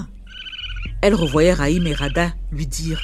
Elle 1.01 1.15
revoyait 1.15 1.53
Raïm 1.53 1.87
et 1.87 1.93
Rada 1.93 2.31
lui 2.51 2.67
dire 2.67 3.01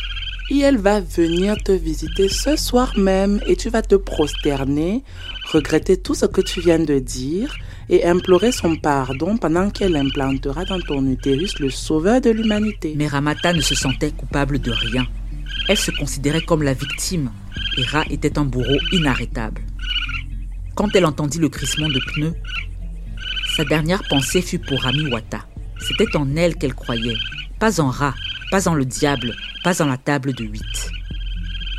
et 0.52 0.60
elle 0.60 0.78
va 0.78 1.00
venir 1.00 1.56
te 1.64 1.72
visiter 1.72 2.28
ce 2.28 2.58
soir 2.58 2.92
même 2.98 3.40
et 3.48 3.56
tu 3.56 3.70
vas 3.70 3.82
te 3.82 3.96
prosterner, 3.96 5.04
regretter 5.52 5.98
tout 5.98 6.16
ce 6.16 6.26
que 6.26 6.42
tu 6.42 6.62
viens 6.62 6.80
de 6.80 7.00
dire 7.00 7.56
et 7.90 8.06
implorer 8.06 8.52
son 8.52 8.76
pardon 8.76 9.38
pendant 9.38 9.70
qu'elle 9.70 9.96
implantera 9.96 10.66
dans 10.66 10.80
ton 10.80 11.06
utérus 11.06 11.60
le 11.60 11.70
sauveur 11.70 12.22
de 12.22 12.30
l'humanité. 12.30 12.94
Mais 12.96 13.08
Ramata 13.08 13.54
ne 13.54 13.62
se 13.62 13.76
sentait 13.76 14.12
coupable 14.12 14.60
de 14.60 14.72
rien. 14.72 15.06
Elle 15.68 15.78
se 15.78 15.92
considérait 15.92 16.42
comme 16.42 16.64
la 16.64 16.74
victime 16.74 17.32
et 17.78 17.84
Ra 17.84 18.04
était 18.10 18.38
un 18.38 18.46
bourreau 18.46 18.78
inarrêtable. 18.92 19.62
Quand 20.76 20.96
elle 20.96 21.06
entendit 21.06 21.40
le 21.40 21.50
crissement 21.50 21.90
de 21.90 22.00
pneus, 22.14 22.34
sa 23.56 23.66
dernière 23.66 24.04
pensée 24.10 24.42
fut 24.42 24.60
pour 24.60 24.82
Rami 24.82 25.12
Wata. 25.12 25.46
C'était 25.80 26.16
en 26.16 26.36
elle 26.36 26.56
qu'elle 26.56 26.76
croyait, 26.76 27.18
pas 27.60 27.82
en 27.82 27.90
Ra, 27.90 28.16
pas 28.50 28.68
en 28.68 28.74
le 28.74 28.86
diable, 28.86 29.34
pas 29.64 29.82
en 29.82 29.88
la 29.88 29.98
table 29.98 30.34
de 30.34 30.46
huit. 30.46 30.92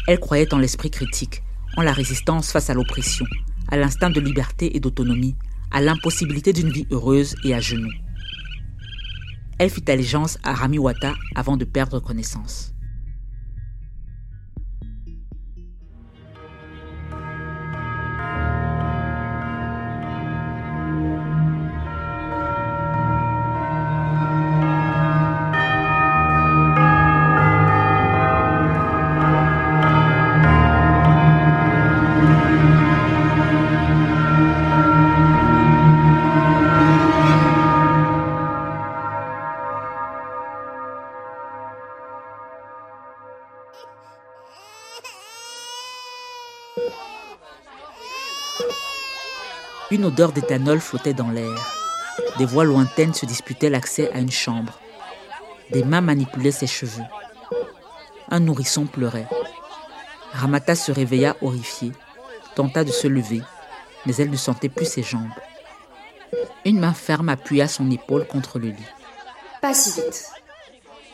Elle 0.07 0.21
croyait 0.21 0.53
en 0.53 0.59
l'esprit 0.59 0.91
critique, 0.91 1.43
en 1.77 1.83
la 1.83 1.93
résistance 1.93 2.53
face 2.53 2.69
à 2.71 2.75
l'oppression, 2.75 3.27
à 3.73 3.79
l'instinct 3.79 4.11
de 4.11 4.21
liberté 4.21 4.77
et 4.77 4.81
d'autonomie, 4.81 5.35
à 5.71 5.81
l'impossibilité 5.81 6.53
d'une 6.53 6.69
vie 6.69 6.87
heureuse 6.91 7.35
et 7.43 7.55
à 7.55 7.61
genoux. 7.61 7.91
Elle 9.59 9.71
fit 9.71 9.91
allégeance 9.91 10.39
à 10.43 10.53
Rami 10.53 10.79
Wata 10.79 11.15
avant 11.35 11.57
de 11.57 11.65
perdre 11.65 11.99
connaissance. 11.99 12.72
Une 49.91 50.05
odeur 50.07 50.33
d'éthanol 50.33 50.81
flottait 50.81 51.13
dans 51.13 51.31
l'air. 51.31 51.73
Des 52.39 52.47
voix 52.47 52.65
lointaines 52.65 53.15
se 53.15 53.27
disputaient 53.27 53.71
l'accès 53.71 54.11
à 54.13 54.19
une 54.19 54.31
chambre. 54.31 54.79
Des 55.71 55.85
mains 55.85 56.01
manipulaient 56.01 56.51
ses 56.51 56.67
cheveux. 56.67 57.05
Un 58.31 58.41
nourrisson 58.41 58.87
pleurait. 58.87 59.29
Ramata 60.33 60.75
se 60.75 60.93
réveilla 60.93 61.37
horrifiée, 61.43 61.93
tenta 62.55 62.85
de 62.85 62.91
se 62.91 63.07
lever, 63.07 63.43
mais 64.07 64.15
elle 64.17 64.31
ne 64.31 64.37
sentait 64.37 64.71
plus 64.71 64.87
ses 64.87 65.03
jambes. 65.03 65.29
Une 66.65 66.81
main 66.81 66.95
ferme 66.95 67.29
appuya 67.29 67.69
son 67.69 67.91
épaule 67.91 68.27
contre 68.27 68.59
le 68.59 68.69
lit. 68.69 68.89
Pas 69.61 69.75
si 69.75 69.91
vite. 69.91 70.31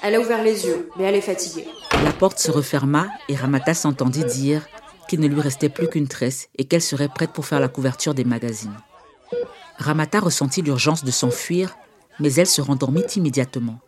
Elle 0.02 0.14
a 0.14 0.20
ouvert 0.20 0.44
les 0.44 0.66
yeux, 0.66 0.88
mais 0.96 1.04
elle 1.04 1.16
est 1.16 1.20
fatiguée. 1.20 1.66
La 2.04 2.12
porte 2.12 2.38
se 2.38 2.52
referma 2.52 3.08
et 3.28 3.34
Ramata 3.34 3.74
s'entendit 3.74 4.24
dire 4.24 4.62
qu'il 5.08 5.20
ne 5.20 5.26
lui 5.26 5.40
restait 5.40 5.68
plus 5.68 5.88
qu'une 5.88 6.06
tresse 6.06 6.48
et 6.56 6.64
qu'elle 6.64 6.82
serait 6.82 7.08
prête 7.08 7.32
pour 7.32 7.46
faire 7.46 7.58
la 7.58 7.68
couverture 7.68 8.14
des 8.14 8.24
magazines. 8.24 8.76
Ramata 9.78 10.20
ressentit 10.20 10.62
l'urgence 10.62 11.04
de 11.04 11.10
s'enfuir, 11.10 11.76
mais 12.20 12.32
elle 12.34 12.46
se 12.46 12.60
rendormit 12.60 13.04
immédiatement. 13.16 13.80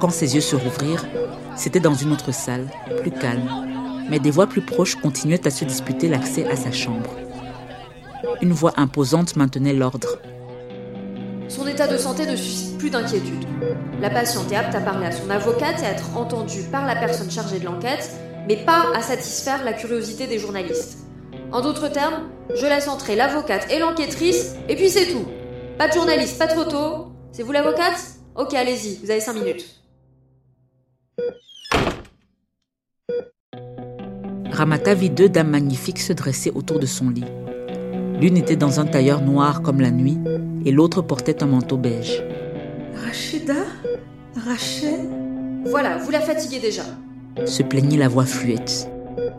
Quand 0.00 0.10
ses 0.10 0.34
yeux 0.34 0.40
se 0.40 0.56
rouvrirent, 0.56 1.06
c'était 1.56 1.78
dans 1.78 1.94
une 1.94 2.12
autre 2.12 2.32
salle, 2.32 2.68
plus 3.02 3.12
calme, 3.12 3.48
mais 4.10 4.18
des 4.18 4.32
voix 4.32 4.48
plus 4.48 4.62
proches 4.62 4.96
continuaient 4.96 5.46
à 5.46 5.50
se 5.50 5.64
disputer 5.64 6.08
l'accès 6.08 6.44
à 6.46 6.56
sa 6.56 6.72
chambre. 6.72 7.16
Une 8.40 8.52
voix 8.52 8.72
imposante 8.76 9.36
maintenait 9.36 9.72
l'ordre. 9.72 10.18
De 11.90 11.98
santé 11.98 12.24
ne 12.26 12.36
suscite 12.36 12.78
plus 12.78 12.90
d'inquiétude. 12.90 13.44
La 14.00 14.08
patiente 14.08 14.50
est 14.50 14.56
apte 14.56 14.74
à 14.74 14.80
parler 14.80 15.06
à 15.06 15.12
son 15.12 15.28
avocate 15.28 15.82
et 15.82 15.84
à 15.84 15.90
être 15.90 16.16
entendue 16.16 16.62
par 16.70 16.86
la 16.86 16.94
personne 16.94 17.30
chargée 17.30 17.58
de 17.58 17.64
l'enquête, 17.66 18.08
mais 18.48 18.56
pas 18.56 18.86
à 18.96 19.02
satisfaire 19.02 19.62
la 19.64 19.74
curiosité 19.74 20.26
des 20.26 20.38
journalistes. 20.38 20.98
En 21.50 21.60
d'autres 21.60 21.88
termes, 21.88 22.30
je 22.54 22.64
laisse 22.64 22.88
entrer 22.88 23.14
l'avocate 23.14 23.70
et 23.70 23.78
l'enquêtrice, 23.78 24.54
et 24.68 24.76
puis 24.76 24.88
c'est 24.88 25.06
tout. 25.06 25.26
Pas 25.76 25.88
de 25.88 25.92
journaliste, 25.92 26.38
pas 26.38 26.46
de 26.46 26.52
photo. 26.52 27.12
C'est 27.32 27.42
vous 27.42 27.52
l'avocate? 27.52 28.00
Ok, 28.36 28.54
allez-y, 28.54 28.98
vous 29.04 29.10
avez 29.10 29.20
cinq 29.20 29.34
minutes. 29.34 29.82
Ramata 34.50 34.94
vit 34.94 35.10
deux 35.10 35.28
dames 35.28 35.50
magnifiques 35.50 36.00
se 36.00 36.14
dresser 36.14 36.52
autour 36.54 36.78
de 36.78 36.86
son 36.86 37.10
lit. 37.10 37.24
L'une 38.22 38.36
était 38.36 38.54
dans 38.54 38.78
un 38.78 38.84
tailleur 38.84 39.20
noir 39.20 39.62
comme 39.62 39.80
la 39.80 39.90
nuit 39.90 40.16
et 40.64 40.70
l'autre 40.70 41.02
portait 41.02 41.42
un 41.42 41.46
manteau 41.46 41.76
beige. 41.76 42.22
Rachida? 43.04 43.64
Rachel? 44.46 45.00
Voilà, 45.64 45.96
vous 45.96 46.12
la 46.12 46.20
fatiguez 46.20 46.60
déjà. 46.60 46.84
Se 47.46 47.64
plaignit 47.64 47.96
la 47.96 48.06
voix 48.06 48.24
fluette. 48.24 48.88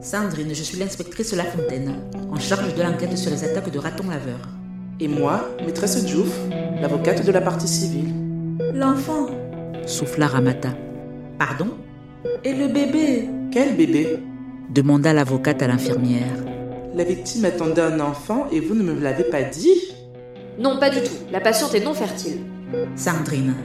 Sandrine, 0.02 0.54
je 0.54 0.64
suis 0.64 0.78
l'inspectrice 0.78 1.34
Lafontaine, 1.34 1.94
en 2.30 2.38
charge 2.38 2.76
de 2.76 2.84
l'enquête 2.84 3.18
sur 3.18 3.32
les 3.32 3.46
attaques 3.46 3.72
de 3.72 3.80
ratons 3.80 4.10
laveurs. 4.10 4.50
Et 5.00 5.08
moi, 5.08 5.48
maîtresse 5.66 6.04
Diouf, 6.04 6.38
l'avocate 6.82 7.26
de 7.26 7.32
la 7.32 7.40
partie 7.40 7.70
civile. 7.70 8.14
L'enfant 8.74 9.28
Souffla 9.86 10.28
Ramata. 10.28 10.72
Pardon? 11.40 11.70
Et 12.44 12.54
le 12.54 12.68
bébé? 12.68 13.30
Quel 13.50 13.78
bébé? 13.78 14.20
Demanda 14.76 15.14
l'avocate 15.14 15.62
à 15.62 15.68
l'infirmière. 15.68 16.53
La 16.96 17.04
victime 17.04 17.46
attendait 17.46 17.82
un 17.82 18.00
enfant 18.00 18.48
et 18.52 18.60
vous 18.60 18.76
ne 18.76 18.84
me 18.84 19.00
l'avez 19.00 19.24
pas 19.24 19.42
dit? 19.42 19.96
Non, 20.60 20.78
pas 20.80 20.92
du 20.92 21.02
tout. 21.02 21.16
La 21.32 21.42
patiente 21.42 21.74
est 21.74 21.84
non 21.84 21.96
fertile. 21.96 22.38
Sandrine, 22.96 23.56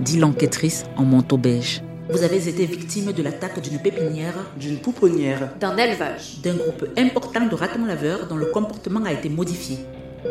dit 0.00 0.18
l'enquêtrice 0.18 0.82
en 0.96 1.04
manteau 1.04 1.36
beige. 1.36 1.80
vous 2.10 2.24
avez 2.24 2.48
été 2.48 2.66
victime 2.66 3.12
de 3.12 3.22
l'attaque 3.22 3.60
d'une 3.60 3.78
pépinière, 3.78 4.34
D'une 4.58 4.78
pouponnière. 4.78 5.52
D'un 5.60 5.76
élevage. 5.76 6.40
d'un 6.42 6.54
groupe 6.54 6.86
important 6.96 7.46
de 7.46 7.54
ratons 7.54 7.84
laveurs 7.84 8.26
dont 8.26 8.36
le 8.36 8.46
comportement 8.46 9.04
a 9.04 9.12
été 9.12 9.28
modifié. 9.28 9.78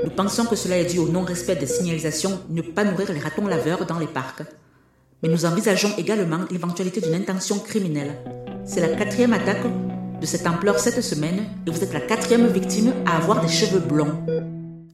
Nous 0.03 0.09
pensons 0.11 0.43
que 0.45 0.57
cela 0.57 0.77
est 0.77 0.91
dû 0.91 0.99
au 0.99 1.07
non-respect 1.07 1.55
des 1.55 1.67
signalisations 1.67 2.41
ne 2.49 2.61
pas 2.61 2.83
nourrir 2.83 3.13
les 3.13 3.19
ratons 3.19 3.47
laveurs 3.47 3.85
dans 3.85 3.99
les 3.99 4.07
parcs. 4.07 4.43
Mais 5.23 5.29
nous 5.29 5.45
envisageons 5.45 5.91
également 5.97 6.39
l'éventualité 6.51 6.99
d'une 6.99 7.15
intention 7.15 7.59
criminelle. 7.59 8.17
C'est 8.65 8.81
la 8.81 8.89
quatrième 8.89 9.31
attaque 9.31 9.63
de 10.25 10.29
cette 10.31 10.47
ampleur 10.47 10.79
cette 10.79 11.01
semaine 11.01 11.45
et 11.67 11.69
vous 11.69 11.83
êtes 11.83 11.93
la 11.93 11.99
quatrième 11.99 12.47
victime 12.47 12.93
à 13.05 13.17
avoir 13.17 13.45
des 13.45 13.47
cheveux 13.47 13.79
blonds. 13.79 14.25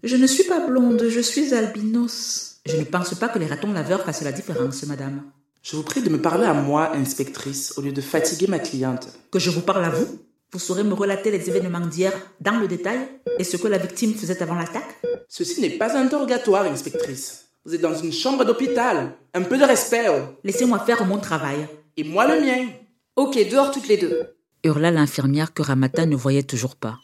Je 0.04 0.18
ne 0.18 0.28
suis 0.28 0.44
pas 0.44 0.68
blonde, 0.68 1.06
je 1.08 1.22
suis 1.22 1.54
albinos. 1.54 2.58
Je 2.66 2.76
ne 2.76 2.84
pense 2.84 3.14
pas 3.14 3.30
que 3.30 3.40
les 3.40 3.46
ratons 3.46 3.72
laveurs 3.72 4.04
fassent 4.04 4.24
la 4.24 4.34
différence, 4.34 4.86
madame. 4.88 5.24
Je 5.64 5.78
vous 5.78 5.84
prie 5.84 6.02
de 6.02 6.10
me 6.10 6.22
parler 6.22 6.44
à 6.44 6.54
moi, 6.54 6.94
inspectrice, 6.98 7.74
au 7.78 7.82
lieu 7.82 7.94
de 7.94 8.02
fatiguer 8.02 8.48
ma 8.48 8.60
cliente. 8.60 9.08
Que 9.32 9.40
je 9.40 9.52
vous 9.52 9.62
parle 9.62 9.86
à 9.86 9.90
vous? 9.90 10.20
Vous 10.52 10.60
saurez 10.60 10.84
me 10.84 10.94
relater 10.94 11.32
les 11.32 11.50
événements 11.50 11.88
d'hier 11.88 12.12
dans 12.42 12.60
le 12.60 12.68
détail 12.68 13.00
et 13.40 13.46
ce 13.46 13.56
que 13.56 13.70
la 13.70 13.78
victime 13.78 14.14
faisait 14.14 14.44
avant 14.44 14.56
l'attaque? 14.56 15.00
Ceci 15.30 15.62
n'est 15.62 15.78
pas 15.78 15.96
un 15.96 16.08
interrogatoire, 16.08 16.66
inspectrice. 16.66 17.46
Vous 17.64 17.74
êtes 17.74 17.80
dans 17.80 17.96
une 17.96 18.12
chambre 18.12 18.44
d'hôpital. 18.44 19.14
Un 19.34 19.44
peu 19.44 19.58
de 19.58 19.64
respect. 19.64 20.08
oh. 20.10 20.36
Laissez-moi 20.44 20.80
faire 20.80 21.06
mon 21.06 21.20
travail. 21.20 21.70
Et 21.96 22.04
moi 22.04 22.28
le 22.28 22.42
mien. 22.42 22.68
Ok, 23.16 23.38
dehors 23.50 23.72
toutes 23.72 23.88
les 23.88 23.96
deux. 23.96 24.28
Hurla 24.64 24.92
l'infirmière 24.92 25.54
que 25.54 25.62
Ramata 25.62 26.06
ne 26.06 26.16
voyait 26.16 26.44
toujours 26.44 26.76
pas. 26.76 27.00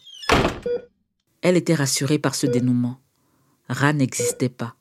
Elle 1.42 1.58
était 1.58 1.76
rassurée 1.76 2.20
par 2.20 2.36
ce 2.36 2.48
dénouement. 2.48 3.00
Ra 3.70 3.94
n'existait 3.94 4.50
pas. 4.50 4.76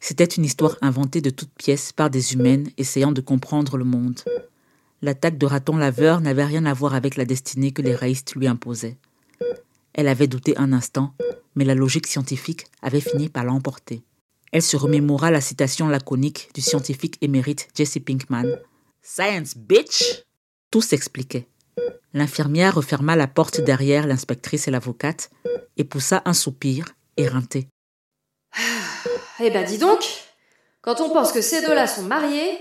C'était 0.00 0.24
une 0.24 0.44
histoire 0.44 0.76
inventée 0.80 1.20
de 1.20 1.30
toutes 1.30 1.52
pièces 1.54 1.92
par 1.92 2.10
des 2.10 2.34
humaines 2.34 2.70
essayant 2.76 3.12
de 3.12 3.20
comprendre 3.20 3.76
le 3.76 3.84
monde. 3.84 4.20
L'attaque 5.02 5.38
de 5.38 5.46
raton 5.46 5.76
laveur 5.76 6.20
n'avait 6.20 6.44
rien 6.44 6.66
à 6.66 6.74
voir 6.74 6.94
avec 6.94 7.16
la 7.16 7.24
destinée 7.24 7.72
que 7.72 7.82
les 7.82 7.94
raïstes 7.94 8.34
lui 8.34 8.46
imposaient. 8.46 8.96
Elle 9.92 10.08
avait 10.08 10.26
douté 10.26 10.56
un 10.56 10.72
instant, 10.72 11.14
mais 11.54 11.64
la 11.64 11.74
logique 11.74 12.06
scientifique 12.06 12.66
avait 12.82 13.00
fini 13.00 13.28
par 13.28 13.44
l'emporter. 13.44 14.02
Elle 14.52 14.62
se 14.62 14.76
remémora 14.76 15.30
la 15.30 15.40
citation 15.40 15.88
laconique 15.88 16.50
du 16.54 16.60
scientifique 16.60 17.18
émérite 17.20 17.68
Jesse 17.74 17.98
Pinkman. 18.04 18.58
Science, 19.02 19.56
bitch 19.56 20.24
Tout 20.70 20.80
s'expliquait. 20.80 21.46
L'infirmière 22.14 22.74
referma 22.74 23.16
la 23.16 23.26
porte 23.26 23.60
derrière 23.60 24.06
l'inspectrice 24.06 24.68
et 24.68 24.70
l'avocate 24.70 25.30
et 25.76 25.84
poussa 25.84 26.22
un 26.24 26.32
soupir 26.32 26.86
éreinté. 27.16 27.68
Eh 29.40 29.50
ben 29.50 29.64
dis 29.64 29.78
donc, 29.78 30.00
quand 30.80 31.00
on 31.00 31.10
pense 31.10 31.32
que 31.32 31.42
ces 31.42 31.64
deux-là 31.64 31.86
sont 31.86 32.02
mariés, 32.02 32.58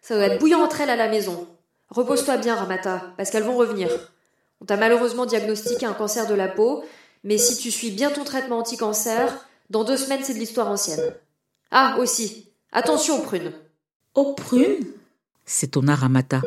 ça 0.00 0.14
doit 0.14 0.26
être 0.26 0.38
bouillant 0.38 0.62
entre 0.62 0.80
elles 0.80 0.90
à 0.90 0.96
la 0.96 1.08
maison. 1.08 1.48
Repose-toi 1.88 2.36
bien, 2.36 2.54
Ramata, 2.54 3.14
parce 3.16 3.30
qu'elles 3.30 3.42
vont 3.42 3.56
revenir. 3.56 3.88
On 4.60 4.64
t'a 4.64 4.76
malheureusement 4.76 5.26
diagnostiqué 5.26 5.86
un 5.86 5.94
cancer 5.94 6.26
de 6.26 6.34
la 6.34 6.48
peau, 6.48 6.84
mais 7.24 7.38
si 7.38 7.56
tu 7.56 7.70
suis 7.70 7.90
bien 7.90 8.10
ton 8.10 8.24
traitement 8.24 8.58
anti-cancer, 8.58 9.46
dans 9.70 9.84
deux 9.84 9.96
semaines 9.96 10.22
c'est 10.22 10.34
de 10.34 10.38
l'histoire 10.38 10.68
ancienne. 10.68 11.14
Ah, 11.70 11.96
aussi, 11.98 12.52
attention 12.70 13.18
aux 13.18 13.22
prunes. 13.22 13.52
Aux 14.14 14.34
prunes 14.34 14.86
s'étonna 15.44 15.94
Ramata. 15.94 16.42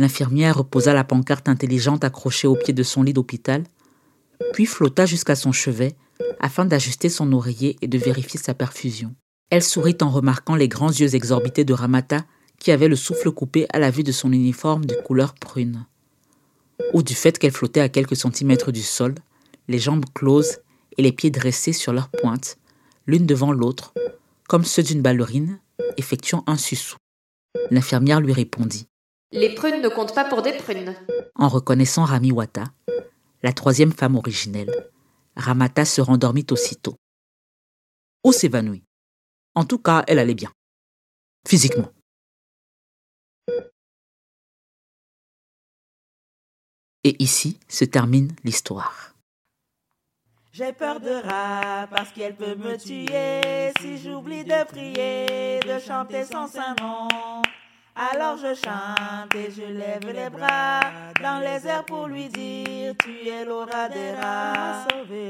L'infirmière 0.00 0.56
reposa 0.56 0.94
la 0.94 1.04
pancarte 1.04 1.46
intelligente 1.46 2.04
accrochée 2.04 2.48
au 2.48 2.56
pied 2.56 2.72
de 2.72 2.82
son 2.82 3.02
lit 3.02 3.12
d'hôpital, 3.12 3.64
puis 4.54 4.64
flotta 4.64 5.04
jusqu'à 5.04 5.36
son 5.36 5.52
chevet 5.52 5.94
afin 6.40 6.64
d'ajuster 6.64 7.10
son 7.10 7.30
oreiller 7.34 7.76
et 7.82 7.86
de 7.86 7.98
vérifier 7.98 8.40
sa 8.40 8.54
perfusion. 8.54 9.14
Elle 9.50 9.62
sourit 9.62 9.98
en 10.00 10.08
remarquant 10.08 10.54
les 10.54 10.68
grands 10.68 10.90
yeux 10.90 11.14
exorbités 11.14 11.66
de 11.66 11.74
Ramata 11.74 12.24
qui 12.58 12.70
avait 12.70 12.88
le 12.88 12.96
souffle 12.96 13.30
coupé 13.30 13.66
à 13.74 13.78
la 13.78 13.90
vue 13.90 14.02
de 14.02 14.10
son 14.10 14.32
uniforme 14.32 14.86
de 14.86 14.94
couleur 14.94 15.34
prune. 15.34 15.84
Ou 16.94 17.02
du 17.02 17.14
fait 17.14 17.38
qu'elle 17.38 17.52
flottait 17.52 17.80
à 17.80 17.90
quelques 17.90 18.16
centimètres 18.16 18.72
du 18.72 18.82
sol, 18.82 19.14
les 19.68 19.78
jambes 19.78 20.06
closes 20.14 20.60
et 20.96 21.02
les 21.02 21.12
pieds 21.12 21.30
dressés 21.30 21.74
sur 21.74 21.92
leurs 21.92 22.08
pointes, 22.08 22.56
l'une 23.06 23.26
devant 23.26 23.52
l'autre, 23.52 23.92
comme 24.48 24.64
ceux 24.64 24.82
d'une 24.82 25.02
ballerine, 25.02 25.60
effectuant 25.98 26.42
un 26.46 26.56
sussou. 26.56 26.96
L'infirmière 27.70 28.22
lui 28.22 28.32
répondit. 28.32 28.86
Les 29.32 29.54
prunes 29.54 29.80
ne 29.80 29.88
comptent 29.88 30.14
pas 30.14 30.24
pour 30.24 30.42
des 30.42 30.56
prunes. 30.56 30.96
En 31.36 31.48
reconnaissant 31.48 32.04
Rami 32.04 32.32
Wata, 32.32 32.64
la 33.42 33.52
troisième 33.52 33.92
femme 33.92 34.16
originelle, 34.16 34.90
Ramata 35.36 35.84
se 35.84 36.00
rendormit 36.00 36.46
aussitôt. 36.50 36.96
Ou 38.24 38.32
s'évanouit. 38.32 38.84
En 39.54 39.64
tout 39.64 39.78
cas, 39.78 40.04
elle 40.08 40.18
allait 40.18 40.34
bien. 40.34 40.52
Physiquement. 41.46 41.90
Et 47.04 47.22
ici 47.22 47.58
se 47.68 47.84
termine 47.84 48.34
l'histoire. 48.44 49.14
J'ai 50.52 50.72
peur 50.72 51.00
de 51.00 51.10
rat 51.10 51.86
parce 51.88 52.10
qu'elle 52.10 52.36
peut 52.36 52.56
me 52.56 52.76
tuer 52.76 53.72
si 53.80 53.96
j'oublie 53.96 54.44
de 54.44 54.64
prier, 54.64 55.60
de 55.60 55.78
chanter 55.78 56.24
saint 56.24 56.74
nom. 56.80 57.08
Alors 58.02 58.38
je 58.38 58.54
chante 58.54 59.34
et 59.34 59.50
je 59.50 59.60
lève 59.60 60.10
les 60.10 60.30
bras 60.30 60.80
dans 61.22 61.38
les 61.40 61.66
airs 61.66 61.84
pour 61.84 62.06
lui 62.06 62.30
dire 62.30 62.94
Tu 62.98 63.28
es 63.28 63.44
l'aura 63.44 63.90
des 63.90 64.12
rats. 64.12 64.86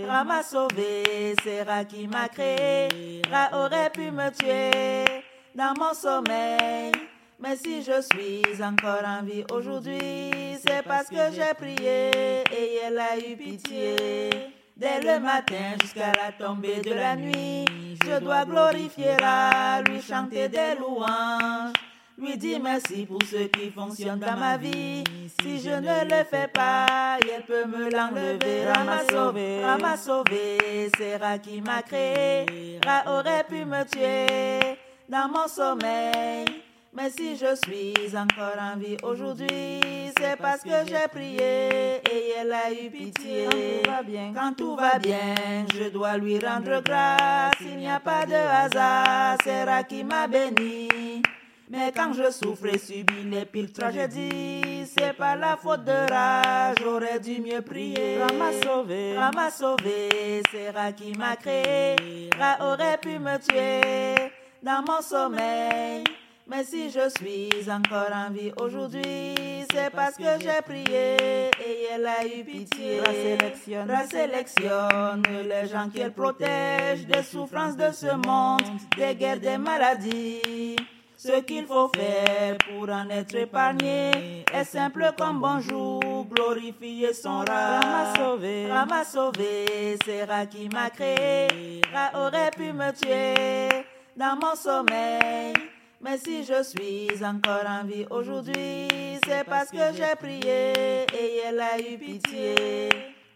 Rat 0.07 0.23
m'a 0.23 0.41
sauvé, 0.45 1.35
c'est 1.43 1.63
Rat 1.63 1.85
qui 1.85 2.07
m'a 2.07 2.29
créé. 2.29 3.23
Rat 3.29 3.49
aurait 3.55 3.91
pu 3.91 4.13
me 4.13 4.31
tuer 4.31 5.25
dans 5.53 5.75
mon 5.81 5.93
sommeil. 5.95 6.93
Mais 7.41 7.57
si 7.57 7.83
je 7.83 8.03
suis 8.03 8.63
encore 8.63 9.05
en 9.05 9.25
vie 9.25 9.45
aujourd'hui, 9.51 10.57
c'est 10.65 10.85
parce 10.87 11.09
que 11.09 11.33
j'ai 11.33 11.53
prié 11.55 12.11
et 12.53 12.79
elle 12.85 12.99
a 13.01 13.19
eu 13.19 13.37
pitié. 13.37 14.31
Dès 14.77 15.01
le 15.01 15.19
matin 15.19 15.75
jusqu'à 15.81 16.13
la 16.13 16.31
tombée 16.39 16.81
de 16.83 16.95
la 16.95 17.17
nuit, 17.17 17.65
je 18.05 18.21
dois 18.21 18.45
glorifier 18.45 19.17
à 19.25 19.83
lui 19.83 20.01
chanter 20.01 20.49
des 20.49 20.77
louanges. 20.79 21.90
Lui 22.21 22.37
dire 22.37 22.61
merci 22.63 23.07
pour 23.07 23.23
ce 23.23 23.47
qui 23.47 23.71
fonctionne 23.71 24.19
dans 24.19 24.37
ma 24.37 24.59
vie. 24.59 25.03
Si 25.41 25.59
je 25.59 25.71
ne 25.71 26.05
le 26.05 26.23
fais 26.25 26.49
pas, 26.49 27.17
elle 27.23 27.43
peut 27.45 27.65
me 27.65 27.91
l'enlever. 27.91 28.67
Ra 28.67 28.85
m'a 28.85 28.99
sauvé, 29.09 29.65
Ra 29.65 29.79
m'a 29.79 29.97
sauvé, 29.97 30.91
c'est 30.99 31.17
Ra 31.17 31.39
qui 31.39 31.63
m'a 31.63 31.81
créé. 31.81 32.79
Ra 32.85 33.19
aurait 33.19 33.45
pu 33.45 33.65
me 33.65 33.85
tuer 33.85 34.77
dans 35.09 35.29
mon 35.29 35.49
sommeil. 35.49 36.45
Mais 36.93 37.09
si 37.09 37.37
je 37.37 37.55
suis 37.65 38.15
encore 38.15 38.61
en 38.61 38.77
vie 38.77 38.99
aujourd'hui, 39.03 39.81
c'est 40.19 40.37
parce 40.37 40.63
que 40.63 40.85
j'ai 40.87 41.09
prié 41.09 42.03
et 42.11 42.35
elle 42.39 42.53
a 42.53 42.71
eu 42.71 42.91
pitié. 42.91 43.49
Quand 43.85 43.91
tout 43.91 43.91
va 43.91 44.03
bien, 44.03 44.33
quand 44.35 44.53
tout 44.57 44.77
va 44.77 44.99
bien 44.99 45.65
je 45.75 45.89
dois 45.89 46.19
lui 46.19 46.39
rendre 46.39 46.83
grâce. 46.83 47.55
Il 47.63 47.79
n'y 47.79 47.89
a 47.89 48.01
pas 48.01 48.27
de 48.27 48.35
hasard, 48.35 49.39
c'est 49.43 49.65
Ra 49.65 49.85
qui 49.85 50.05
m'a 50.05 50.27
béni. 50.27 51.23
Mais 51.73 51.93
quand 51.95 52.13
je 52.13 52.33
souffre 52.33 52.67
et 52.67 52.79
subis 52.79 53.23
les 53.27 53.45
pires 53.45 53.73
tragédies, 53.73 54.85
c'est 54.87 55.13
pas 55.13 55.37
la 55.37 55.57
faute 55.57 55.85
de 55.85 56.13
Ra, 56.13 56.75
j'aurais 56.81 57.21
dû 57.21 57.41
mieux 57.41 57.63
prier. 57.63 58.19
Ra 58.21 58.33
m'a 58.33 58.51
sauvé, 58.61 59.17
Ra 59.17 59.31
m'a 59.31 59.53
sauvé, 59.53 60.43
c'est 60.51 60.71
Ra 60.71 60.91
qui 60.91 61.13
m'a 61.17 61.37
créé. 61.37 62.29
Ra 62.37 62.73
aurait 62.73 62.99
pu 62.99 63.21
me 63.21 63.39
tuer 63.39 64.33
dans 64.61 64.83
mon 64.83 65.01
sommeil. 65.01 66.03
Mais 66.49 66.65
si 66.65 66.91
je 66.91 67.09
suis 67.09 67.71
encore 67.71 68.11
en 68.13 68.33
vie 68.33 68.51
aujourd'hui, 68.61 69.37
c'est 69.73 69.91
parce 69.95 70.17
que 70.17 70.25
j'ai 70.41 70.61
prié 70.63 71.51
et 71.65 71.87
elle 71.95 72.05
a 72.05 72.27
eu 72.27 72.43
pitié. 72.43 73.01
La 73.01 73.13
sélectionne, 73.13 73.87
la 73.87 74.07
sélectionne 74.09 75.23
les 75.49 75.69
gens 75.69 75.89
qu'elle 75.89 76.13
protège 76.13 77.07
des 77.07 77.23
souffrances 77.23 77.77
de 77.77 77.93
ce 77.93 78.13
monde, 78.17 78.63
des 78.97 79.15
guerres, 79.15 79.39
des 79.39 79.57
maladies. 79.57 80.75
Ce 81.23 81.39
qu'il 81.43 81.67
faut 81.67 81.91
faire 81.95 82.57
pour 82.57 82.89
en 82.89 83.11
être 83.11 83.35
épargné 83.35 84.43
est 84.55 84.65
simple 84.65 85.13
comme 85.19 85.39
bonjour, 85.39 86.25
glorifier 86.25 87.13
son 87.13 87.41
rat. 87.41 87.81
m'a 87.81 88.15
sauvé, 88.17 88.67
m'a 88.69 89.05
sauvé, 89.05 89.99
c'est 90.03 90.25
Ra 90.25 90.47
qui 90.47 90.71
m'a 90.71 90.89
créé. 90.89 91.83
Ra 91.93 92.27
aurait 92.27 92.51
pu 92.57 92.73
me 92.73 92.91
tuer 92.93 93.85
dans 94.17 94.35
mon 94.37 94.55
sommeil. 94.55 95.53
Mais 96.01 96.17
si 96.17 96.43
je 96.43 96.63
suis 96.63 97.23
encore 97.23 97.67
en 97.69 97.85
vie 97.85 98.07
aujourd'hui, 98.09 98.89
c'est 99.23 99.45
parce 99.45 99.71
que 99.71 99.93
j'ai 99.95 100.17
prié 100.17 101.03
et 101.03 101.43
elle 101.47 101.61
a 101.61 101.79
eu 101.79 101.99
pitié. 101.99 102.89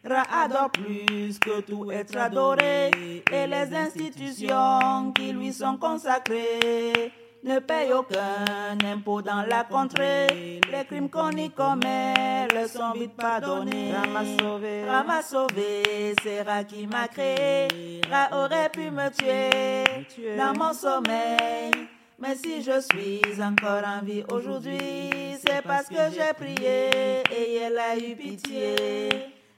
Ra 0.03 0.23
adore 0.43 0.71
plus 0.71 1.39
que 1.39 1.61
tout 1.61 1.93
être 1.93 2.17
adoré 2.17 2.91
et 3.31 3.47
les 3.47 3.77
institutions 3.77 5.13
qui 5.13 5.35
lui 5.35 5.53
sont 5.53 5.77
consacrées 5.77 7.13
ne 7.45 7.59
payent 7.59 7.93
aucun 7.93 8.79
impôt 8.85 9.21
dans 9.21 9.43
la 9.43 9.65
contrée. 9.65 10.61
Les 10.73 10.85
crimes 10.87 11.11
qu'on 11.11 11.31
y 11.31 11.51
commet 11.51 12.49
le 12.55 12.67
sont 12.67 12.93
vite 12.93 13.15
pardonnés. 13.15 13.93
Ra 13.93 14.07
m'a 14.07 14.25
sauvé, 14.25 14.85
Ra 14.89 15.05
m'a 15.05 15.23
sauvé, 15.23 16.15
c'est 16.23 16.43
Ra 16.43 16.65
qui 16.65 16.87
m'a 16.87 17.07
créé. 17.07 18.01
Ra 18.11 18.45
aurait 18.45 18.71
pu 18.71 18.91
me 18.91 19.11
tuer 19.11 20.37
dans 20.37 20.55
mon 20.55 20.73
sommeil. 20.73 21.71
Mais 22.19 22.37
si 22.37 22.63
je 22.63 22.81
suis 22.81 23.43
encore 23.43 23.85
en 23.85 24.03
vie 24.03 24.25
aujourd'hui, 24.33 25.11
c'est 25.45 25.63
parce 25.63 25.89
que 25.89 26.11
j'ai 26.13 26.33
prié 26.35 27.23
et 27.31 27.57
elle 27.57 27.77
a 27.77 27.99
eu 27.99 28.17
pitié. 28.17 28.75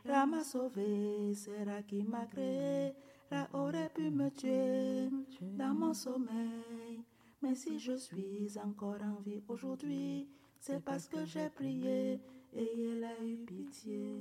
Ra 0.09 0.27
m'a 0.27 0.43
sauvé, 0.43 1.35
c'est 1.35 1.63
Ra 1.65 1.83
qui 1.87 2.03
m'a 2.03 2.27
créé. 2.27 2.95
Ra 3.31 3.47
aurait 3.53 3.91
pu 3.95 4.11
me 4.11 4.31
tuer 4.31 5.09
dans 5.41 5.75
mon 5.75 5.95
sommeil. 5.95 7.05
Mais 7.43 7.55
si 7.55 7.79
je 7.79 7.97
suis 7.97 8.59
encore 8.65 8.99
en 9.03 9.21
vie 9.21 9.43
aujourd'hui, 9.49 10.27
c'est 10.59 10.83
parce 10.83 11.07
que 11.07 11.19
j'ai 11.27 11.49
prié 11.55 12.19
et 12.55 12.69
elle 12.81 13.05
a 13.05 13.25
eu 13.25 13.37
pitié. 13.37 14.17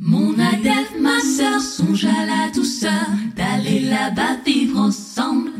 Mon 0.00 0.38
adepte, 0.38 1.00
ma 1.00 1.20
sœur, 1.20 1.60
songe 1.60 2.04
à 2.04 2.26
la 2.26 2.50
douceur 2.52 3.06
d'aller 3.34 3.80
là-bas 3.80 4.36
vivre 4.44 4.78
ensemble. 4.78 5.52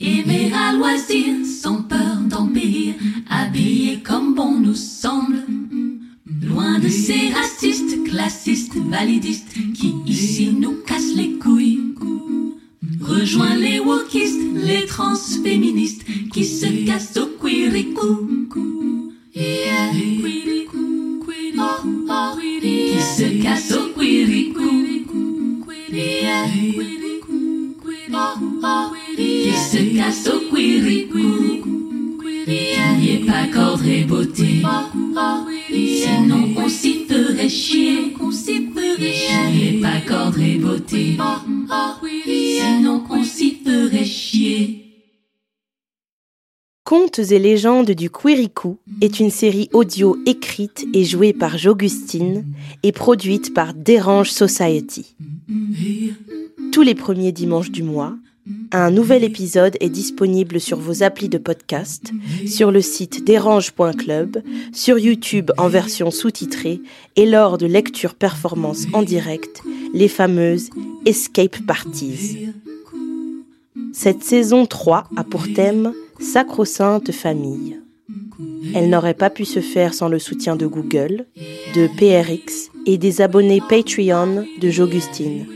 Aimer 0.00 0.52
à 0.52 0.74
loisir, 0.74 1.46
sans 1.46 1.82
peur 1.82 2.20
d'en 2.28 2.46
périr, 2.46 2.94
habillé 3.30 4.02
comme 4.02 4.34
bon 4.34 4.60
nous 4.60 4.74
semble. 4.74 5.51
Loin 6.52 6.78
de 6.78 6.88
ces 6.88 7.30
racistes, 7.30 8.04
classistes, 8.04 8.76
validistes 8.76 9.54
qui 9.74 9.94
ici 10.06 10.50
nous 10.52 10.76
cassent 10.86 11.14
les 11.16 11.32
couilles. 11.38 11.80
Rejoins 13.00 13.56
les 13.56 13.80
wokistes, 13.80 14.40
les 14.54 14.84
transféministes 14.86 16.04
qui 16.32 16.44
se 16.44 16.66
cassent 16.86 17.16
au 17.16 17.26
queericou. 17.42 18.28
Yeah. 19.34 19.92
Oh, 21.58 21.88
oh, 22.10 22.38
qui 22.60 23.00
se 23.00 23.42
cassent 23.42 23.72
au 23.72 23.98
queericou. 23.98 24.84
Yeah. 25.90 26.46
Oh, 28.12 28.92
qui 29.16 29.52
se 29.52 29.96
cassent 29.96 30.28
au 30.28 30.54
queericou. 30.54 31.62
Qui 32.44 33.10
est 33.10 33.26
pas 33.26 33.46
cordre 33.52 34.06
beauté. 34.06 34.62
Contes 46.84 47.18
et 47.18 47.38
légendes 47.38 47.90
du 47.92 48.10
Quirikou 48.10 48.78
est 49.00 49.20
une 49.20 49.30
série 49.30 49.68
audio 49.72 50.18
écrite 50.26 50.84
et 50.92 51.04
jouée 51.04 51.32
par 51.32 51.58
J'Augustine 51.58 52.44
et 52.82 52.92
produite 52.92 53.54
par 53.54 53.72
Dérange 53.72 54.30
Society. 54.30 55.14
Tous 56.72 56.82
les 56.82 56.94
premiers 56.94 57.32
dimanches 57.32 57.70
du 57.70 57.82
mois, 57.82 58.16
un 58.72 58.90
nouvel 58.90 59.22
épisode 59.22 59.76
est 59.80 59.88
disponible 59.88 60.60
sur 60.60 60.78
vos 60.78 61.02
applis 61.02 61.28
de 61.28 61.38
podcast, 61.38 62.10
sur 62.46 62.70
le 62.70 62.80
site 62.80 63.24
dérange.club, 63.24 64.42
sur 64.72 64.98
YouTube 64.98 65.52
en 65.58 65.68
version 65.68 66.10
sous-titrée 66.10 66.80
et 67.16 67.26
lors 67.26 67.58
de 67.58 67.66
lectures 67.66 68.14
performances 68.14 68.86
en 68.92 69.02
direct, 69.02 69.62
les 69.94 70.08
fameuses 70.08 70.70
Escape 71.06 71.58
Parties. 71.66 72.48
Cette 73.92 74.24
saison 74.24 74.66
3 74.66 75.08
a 75.16 75.24
pour 75.24 75.52
thème 75.52 75.92
Sacro-Sainte 76.18 77.12
Famille. 77.12 77.78
Elle 78.74 78.90
n'aurait 78.90 79.14
pas 79.14 79.30
pu 79.30 79.44
se 79.44 79.60
faire 79.60 79.94
sans 79.94 80.08
le 80.08 80.18
soutien 80.18 80.56
de 80.56 80.66
Google, 80.66 81.26
de 81.76 81.86
PRX 81.86 82.70
et 82.86 82.98
des 82.98 83.20
abonnés 83.20 83.60
Patreon 83.68 84.46
de 84.60 84.70
J'Augustine. 84.70 85.46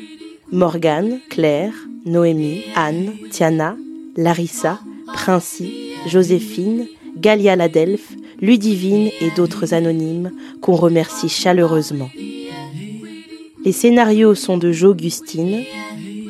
Morgane, 0.53 1.19
Claire, 1.31 1.75
Noémie, 2.07 2.63
Anne, 2.77 3.13
Tiana, 3.31 3.77
Larissa, 4.17 4.79
Princi, 5.13 5.73
Joséphine, 6.07 6.87
Galia 7.17 7.57
Ladelph, 7.57 8.13
Ludivine 8.41 9.11
et 9.21 9.31
d'autres 9.37 9.75
anonymes 9.75 10.31
qu'on 10.61 10.77
remercie 10.77 11.29
chaleureusement. 11.29 12.11
Les 13.65 13.73
scénarios 13.73 14.37
sont 14.37 14.57
de 14.57 14.71
J'Augustine, 14.71 15.65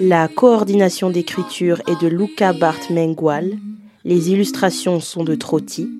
la 0.01 0.29
coordination 0.29 1.11
d'écriture 1.11 1.83
est 1.87 2.01
de 2.03 2.09
Luca 2.09 2.55
Bart 2.55 2.81
Mengual, 2.91 3.59
les 4.05 4.31
illustrations 4.31 5.01
sont 5.01 5.25
de 5.25 5.35
Trotti, 5.35 5.91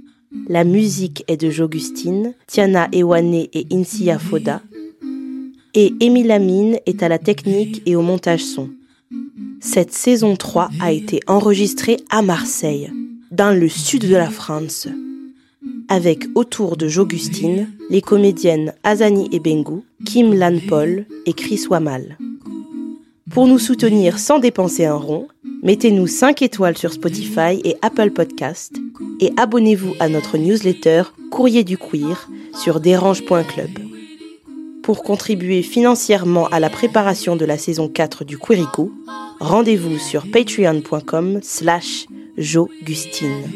la 0.49 0.65
musique 0.65 1.23
est 1.29 1.37
de 1.37 1.51
J'Augustine, 1.51 2.33
Tiana 2.47 2.89
Ewane 2.93 3.47
et 3.53 3.67
Insia 3.71 4.19
Foda, 4.19 4.63
et 5.75 5.93
Émile 6.01 6.31
Amine 6.31 6.79
est 6.87 7.03
à 7.03 7.09
la 7.09 7.19
technique 7.19 7.83
et 7.85 7.97
au 7.97 8.03
montage 8.03 8.43
son. 8.43 8.71
Cette 9.61 9.93
saison 9.93 10.37
3 10.37 10.71
a 10.81 10.93
été 10.93 11.21
enregistrée 11.27 11.99
à 12.11 12.23
Marseille, 12.23 12.91
dans 13.31 13.59
le 13.59 13.69
sud 13.69 14.09
de 14.09 14.15
la 14.15 14.31
France, 14.31 14.89
avec 15.89 16.25
autour 16.35 16.77
de 16.77 16.89
J'Augustine 16.89 17.69
les 17.91 18.03
comédiennes 18.03 18.75
Azani 18.85 19.29
Ebengu, 19.33 19.83
Kim 20.05 20.35
Lan 20.35 20.59
Paul 20.69 21.07
et 21.27 21.33
Chris 21.33 21.65
Wamal. 21.69 22.19
Pour 23.31 23.47
nous 23.49 23.59
soutenir 23.59 24.19
sans 24.19 24.39
dépenser 24.39 24.87
un 24.87 24.95
rond, 24.95 25.29
mettez-nous 25.63 26.07
5 26.07 26.43
étoiles 26.43 26.79
sur 26.79 26.93
Spotify 26.93 27.61
et 27.65 27.77
Apple 27.83 28.11
Podcast 28.11 28.73
et 29.21 29.33
abonnez-vous 29.37 29.95
à 30.01 30.09
notre 30.09 30.39
newsletter 30.39 31.03
Courrier 31.31 31.65
du 31.65 31.77
Queer 31.77 32.29
sur 32.55 32.81
dérange.club 32.81 33.96
pour 34.87 35.03
contribuer 35.03 35.63
financièrement 35.63 36.47
à 36.47 36.61
la 36.61 36.71
préparation 36.71 37.35
de 37.35 37.45
la 37.45 37.59
saison 37.59 37.89
4 37.89 38.23
du 38.23 38.39
Quirico, 38.39 38.93
rendez-vous 39.41 39.99
sur 39.99 40.31
patreon.com 40.31 41.41
slash 41.43 42.07
jogustine. 42.39 43.51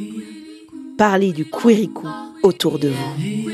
Parlez 0.99 1.33
du 1.33 1.45
Quirico 1.45 2.09
autour 2.43 2.81
de 2.81 2.89
vous. 2.89 3.51